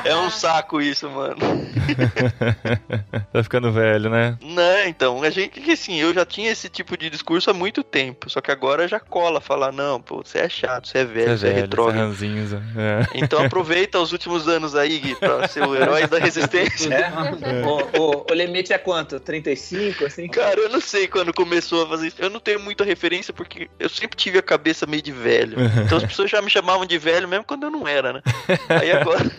[0.06, 1.38] É um saco isso, mano.
[3.32, 4.38] tá ficando velho, né?
[4.41, 7.84] Não, então, a gente que assim, eu já tinha esse tipo de discurso há muito
[7.84, 11.22] tempo, só que agora já cola falar, não, pô, você é chato, você é velho,
[11.26, 11.97] você é, velho, é retrógrado.
[11.97, 12.61] ranzinza.
[12.78, 13.07] É.
[13.15, 16.93] Então aproveita os últimos anos aí, Gui, pra ser o herói da resistência.
[16.93, 17.11] É?
[17.65, 19.19] o, o- o limite é quanto?
[19.19, 20.28] 35, assim?
[20.28, 22.17] Cara, eu não sei quando começou a fazer isso.
[22.19, 25.57] Eu não tenho muita referência porque eu sempre tive a cabeça meio de velho.
[25.86, 28.21] Então as pessoas já me chamavam de velho mesmo quando eu não era, né?
[28.69, 29.30] Aí agora.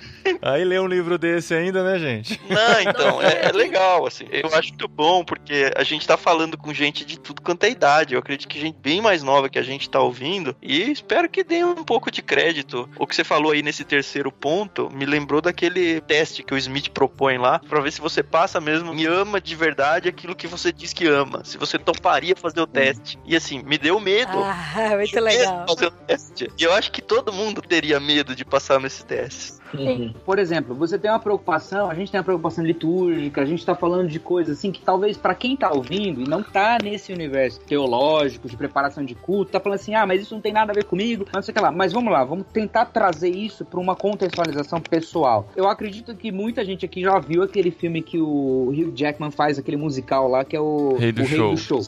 [0.42, 2.40] Aí ler um livro desse ainda, né, gente?
[2.48, 4.26] Não, então, é, é legal, assim.
[4.30, 7.70] Eu acho muito bom, porque a gente tá falando com gente de tudo quanto é
[7.70, 8.14] idade.
[8.14, 10.56] Eu acredito que gente bem mais nova que a gente tá ouvindo.
[10.62, 12.88] E espero que dê um pouco de crédito.
[12.98, 16.90] O que você falou aí nesse terceiro ponto me lembrou daquele teste que o Smith
[16.90, 20.72] propõe lá, pra ver se você passa mesmo e ama de verdade aquilo que você
[20.72, 21.44] diz que ama.
[21.44, 23.18] Se você toparia fazer o teste.
[23.24, 24.32] E assim, me deu medo.
[24.42, 25.66] Ah, muito legal.
[25.68, 26.50] fazer o teste.
[26.58, 29.63] E eu acho que todo mundo teria medo de passar nesse teste.
[29.78, 30.12] Uhum.
[30.24, 33.74] Por exemplo, você tem uma preocupação, a gente tem uma preocupação litúrgica, a gente tá
[33.74, 37.60] falando de coisas assim que talvez pra quem tá ouvindo e não tá nesse universo
[37.60, 40.74] teológico, de preparação de culto, tá falando assim, ah, mas isso não tem nada a
[40.74, 41.70] ver comigo, não sei o que lá.
[41.70, 45.48] Mas vamos lá, vamos tentar trazer isso pra uma contextualização pessoal.
[45.56, 49.58] Eu acredito que muita gente aqui já viu aquele filme que o Hugh Jackman faz,
[49.58, 51.46] aquele musical lá, que é o Rei do o Show.
[51.46, 51.82] Rei do Show.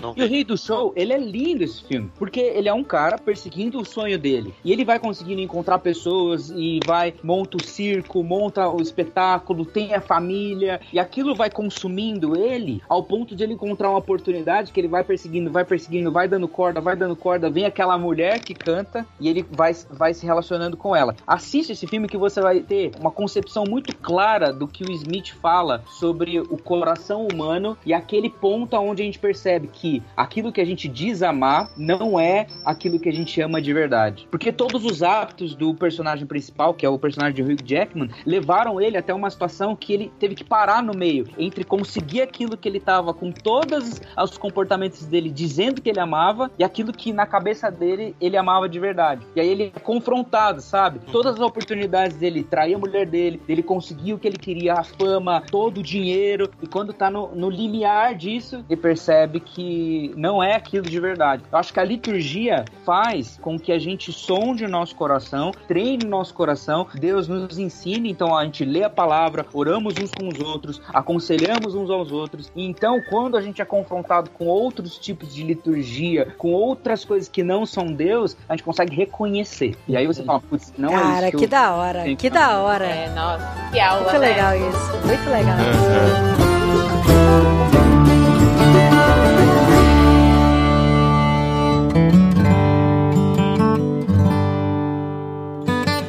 [0.00, 2.84] Não E o Rei do Show, ele é lindo esse filme, porque ele é um
[2.84, 4.54] cara perseguindo o sonho dele.
[4.64, 9.94] E ele vai conseguindo encontrar pessoas e vai, monta o circo, monta o espetáculo, tem
[9.94, 14.80] a família, e aquilo vai consumindo ele ao ponto de ele encontrar uma oportunidade que
[14.80, 18.54] ele vai perseguindo, vai perseguindo, vai dando corda, vai dando corda, vem aquela mulher que
[18.54, 21.14] canta e ele vai, vai se relacionando com ela.
[21.26, 25.34] Assiste esse filme que você vai ter uma concepção muito clara do que o Smith
[25.40, 30.60] fala sobre o coração humano e aquele ponto onde a gente percebe que aquilo que
[30.60, 34.26] a gente diz amar não é aquilo que a gente ama de verdade.
[34.30, 38.80] Porque todos os hábitos do personagem principal, que é o personagem de Hugh Jackman, levaram
[38.80, 42.68] ele até uma situação que ele teve que parar no meio entre conseguir aquilo que
[42.68, 47.26] ele estava com todos os comportamentos dele dizendo que ele amava e aquilo que na
[47.26, 49.26] cabeça dele ele amava de verdade.
[49.36, 51.00] E aí ele é confrontado, sabe?
[51.12, 54.84] Todas as oportunidades dele trair a mulher dele, dele conseguir o que ele queria, a
[54.84, 60.42] fama, todo o dinheiro, e quando tá no, no limiar disso, ele percebe que não
[60.42, 61.42] é aquilo de verdade.
[61.50, 66.04] Eu acho que a liturgia faz com que a gente sonde o nosso coração, treine
[66.04, 70.28] o nosso coração, Deus nos ensine, então a gente lê a palavra, oramos uns com
[70.28, 74.98] os outros, aconselhamos uns aos outros, e então quando a gente é confrontado com outros
[74.98, 79.76] tipos de liturgia, com outras coisas que não são Deus, a gente consegue reconhecer.
[79.88, 81.48] E aí você fala, putz, não é Cara, isso que, eu...
[81.48, 82.86] da hora, que que da hora.
[82.86, 84.28] É, nossa, que aula, Muito né?
[84.28, 86.55] legal isso, muito legal.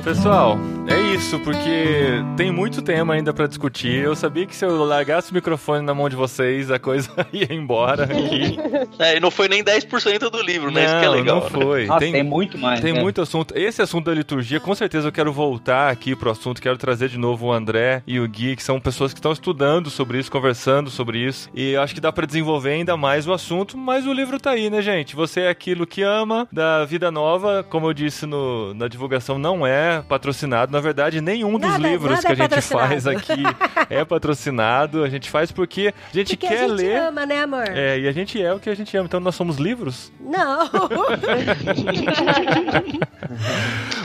[0.07, 4.03] Pessoal, é isso, porque tem muito tema ainda pra discutir.
[4.03, 7.53] Eu sabia que se eu largasse o microfone na mão de vocês, a coisa ia
[7.53, 8.57] embora aqui.
[8.99, 10.85] É, e não foi nem 10% do livro, né?
[10.85, 11.37] Isso que é legal.
[11.37, 11.49] Não né?
[11.49, 11.85] foi.
[11.85, 12.79] Nossa, tem, tem, muito mais.
[12.79, 12.99] tem né?
[12.99, 13.55] muito assunto.
[13.55, 16.61] Esse assunto da liturgia, com certeza eu quero voltar aqui pro assunto.
[16.61, 19.89] Quero trazer de novo o André e o Gui, que são pessoas que estão estudando
[19.89, 21.49] sobre isso, conversando sobre isso.
[21.53, 23.77] E eu acho que dá pra desenvolver ainda mais o assunto.
[23.77, 25.15] Mas o livro tá aí, né, gente?
[25.15, 27.63] Você é aquilo que ama, da Vida Nova.
[27.63, 30.71] Como eu disse no, na divulgação, não é patrocinado.
[30.77, 32.87] Na verdade, nenhum dos Nada- livros nada que a é gente patrocinado.
[32.87, 33.43] faz aqui
[33.89, 35.03] é patrocinado.
[35.03, 36.95] A gente faz porque a gente Porque quer a gente ler.
[36.97, 37.63] ama, né, amor?
[37.67, 39.07] É, e a gente é o que a gente ama.
[39.07, 40.11] Então nós somos livros.
[40.19, 40.69] Não.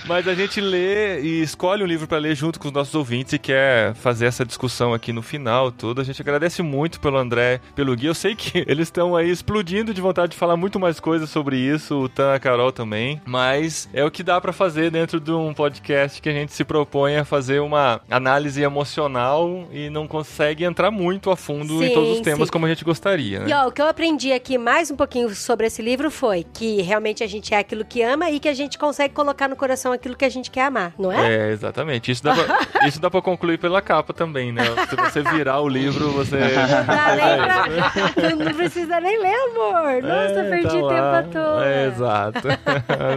[0.06, 3.34] Mas a gente lê e escolhe um livro pra ler junto com os nossos ouvintes
[3.34, 6.00] e quer fazer essa discussão aqui no final, tudo.
[6.00, 8.06] A gente agradece muito pelo André, pelo Gui.
[8.06, 11.56] Eu sei que eles estão aí explodindo de vontade de falar muito mais coisas sobre
[11.58, 13.20] isso, o Tan, a Carol também.
[13.26, 16.61] Mas é o que dá pra fazer dentro de um podcast que a gente se
[16.64, 21.94] propõe a fazer uma análise emocional e não consegue entrar muito a fundo em Sim,
[21.94, 22.52] todos os temas sim.
[22.52, 23.46] como a gente gostaria, né?
[23.48, 26.82] E ó, o que eu aprendi aqui mais um pouquinho sobre esse livro foi que
[26.82, 29.92] realmente a gente é aquilo que ama e que a gente consegue colocar no coração
[29.92, 31.48] aquilo que a gente quer amar, não é?
[31.48, 32.10] É, exatamente.
[32.10, 32.58] Isso dá, pra,
[32.88, 34.64] isso dá pra concluir pela capa também, né?
[34.88, 36.36] Se você virar o livro, você.
[36.36, 36.46] Não
[37.44, 38.42] pra...
[38.44, 40.02] Não precisa nem ler, amor.
[40.02, 41.66] Nossa, É, perdi tá tempo à toa.
[41.66, 42.48] É, exato.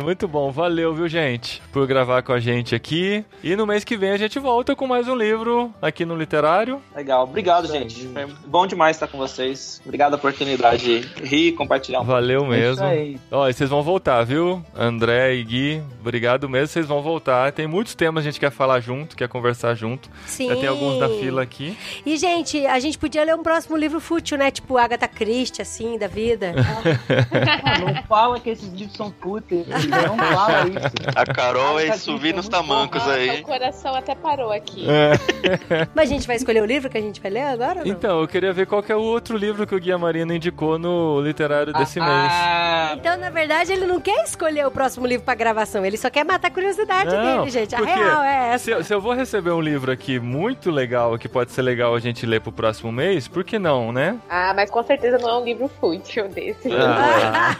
[0.03, 0.51] Muito bom.
[0.51, 3.25] Valeu, viu, gente, por gravar com a gente aqui.
[3.43, 6.81] E no mês que vem a gente volta com mais um livro aqui no Literário.
[6.95, 8.07] Legal, obrigado, gente.
[8.07, 9.79] Foi bom demais estar com vocês.
[9.85, 12.85] Obrigado a oportunidade de rir e compartilhar um Valeu É isso mesmo.
[12.85, 13.19] aí.
[13.31, 14.63] Ó, e vocês vão voltar, viu?
[14.75, 16.67] André e Gui, obrigado mesmo.
[16.67, 17.51] Vocês vão voltar.
[17.51, 20.09] Tem muitos temas que a gente quer falar junto, quer conversar junto.
[20.25, 20.49] Sim.
[20.49, 21.77] Já tem alguns da fila aqui.
[22.03, 24.49] E, gente, a gente podia ler um próximo livro fútil, né?
[24.49, 26.51] Tipo Agatha Christie, assim, da vida.
[27.79, 29.67] Não fala que esses livros são fúteis.
[29.67, 31.09] Não fala isso.
[31.15, 32.67] A Carol é subir nos muito bom.
[32.67, 33.41] tamancos Nossa, aí.
[33.41, 34.85] o coração até parou aqui.
[34.89, 35.11] É.
[35.95, 37.81] Mas a gente vai escolher o livro que a gente vai ler agora?
[37.85, 40.77] Então, eu queria ver qual que é o outro livro que o Guia Marino indicou
[40.79, 42.11] no literário desse mês.
[42.31, 46.09] Ah, Então, na verdade, ele não quer escolher o próximo livro pra gravação, ele só
[46.09, 47.75] quer matar a curiosidade Não, dele, gente.
[47.75, 48.63] A real é essa.
[48.65, 51.95] Se, eu- se eu vou receber um livro aqui muito legal, que pode ser legal
[51.95, 54.17] a gente ler pro próximo mês, por que não, né?
[54.29, 56.69] Ah, mas com certeza não é um livro fútil desse.
[56.73, 57.55] Ah.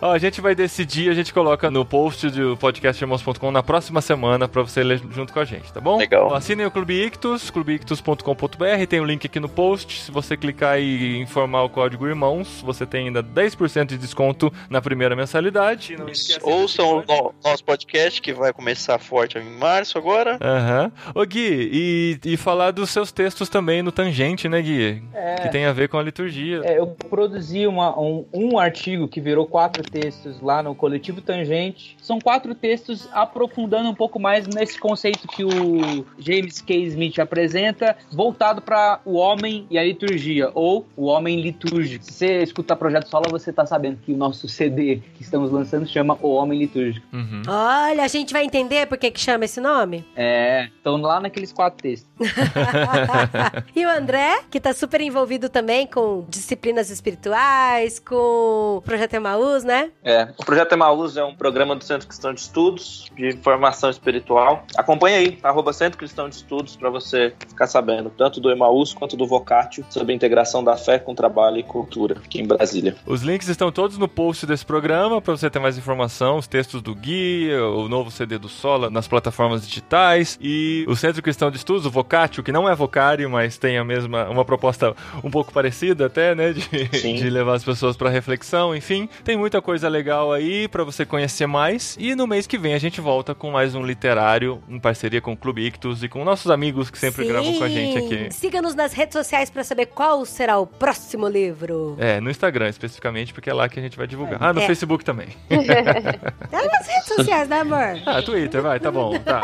[0.00, 4.48] Ó, a gente vai decidir, a gente coloca no post do podcastirmãos.com na próxima semana
[4.48, 5.98] pra você ler junto com a gente, tá bom?
[5.98, 6.28] Legal.
[6.28, 10.00] Ó, Assinem o Clube Ictus, clubeictus.com.br, tem o link aqui no post.
[10.00, 14.80] Se você clicar e informar o código IRMãos, você tem ainda 10% de desconto na
[14.80, 15.94] primeira mensalidade.
[15.94, 20.38] E Ouçam o no- nosso podcast que vai começar forte em março agora.
[20.40, 20.90] Aham.
[21.14, 25.02] Ô Gui, e, e falar dos seus textos também no Tangente, né, Gui?
[25.42, 26.60] Que tem a ver com a liturgia.
[26.64, 31.96] É, eu produzi uma- um, um artigo que virou quatro textos lá no Coletivo Tangente.
[32.00, 33.08] São quatro textos
[33.42, 36.74] aprofundando um pouco mais nesse conceito que o James K.
[36.84, 42.04] Smith apresenta, voltado para o homem e a liturgia, ou o homem litúrgico.
[42.04, 45.86] Se você escutar Projeto Sola, você tá sabendo que o nosso CD que estamos lançando
[45.86, 47.04] chama O Homem Litúrgico.
[47.12, 47.42] Uhum.
[47.48, 50.04] Olha, a gente vai entender por que que chama esse nome?
[50.14, 52.10] É, estão lá naqueles quatro textos.
[53.74, 59.64] e o André, que tá super envolvido também com disciplinas espirituais, com o Projeto Emaús,
[59.64, 59.90] né?
[60.04, 64.64] É, o Projeto Emaús é um programa do Centro Cristão de Estudos de formação espiritual.
[64.76, 69.16] Acompanhe aí, arroba Centro Cristão de Estudos, para você ficar sabendo tanto do Emaús quanto
[69.16, 72.96] do Vocatio sobre a integração da fé com trabalho e cultura aqui em Brasília.
[73.06, 76.82] Os links estão todos no post desse programa para você ter mais informação, os textos
[76.82, 81.56] do Gui, o novo CD do Sola nas plataformas digitais e o Centro Cristão de
[81.56, 85.52] Estudos, o Vocatio, que não é vocário, mas tem a mesma uma proposta um pouco
[85.52, 90.32] parecida até, né, de, de levar as pessoas para reflexão, enfim, tem muita coisa legal
[90.32, 93.76] aí para você conhecer mais e no mês que vem a gente volta com mais
[93.76, 97.56] um literário em parceria com o Clube Ictus e com nossos amigos que sempre gravam
[97.56, 98.28] com a gente aqui.
[98.34, 101.94] Siga-nos nas redes sociais para saber qual será o próximo livro.
[101.98, 104.38] É, no Instagram especificamente, porque é lá que a gente vai divulgar.
[104.42, 104.66] Ah, no É.
[104.66, 105.28] Facebook também.
[105.48, 105.56] É
[106.66, 108.02] nas redes sociais, né, amor?
[108.04, 109.42] Ah, Twitter, vai, tá bom, tá.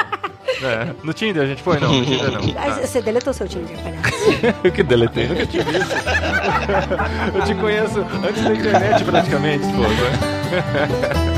[0.60, 1.78] É, No Tinder a gente põe?
[1.78, 2.48] Não, no Tinder não.
[2.52, 2.70] Tá.
[2.80, 4.72] Você deletou seu Tinder, palhaço.
[4.74, 5.88] que deletei, nunca tive isso.
[7.34, 9.82] Eu te conheço antes da internet praticamente, pô.
[9.82, 11.37] né?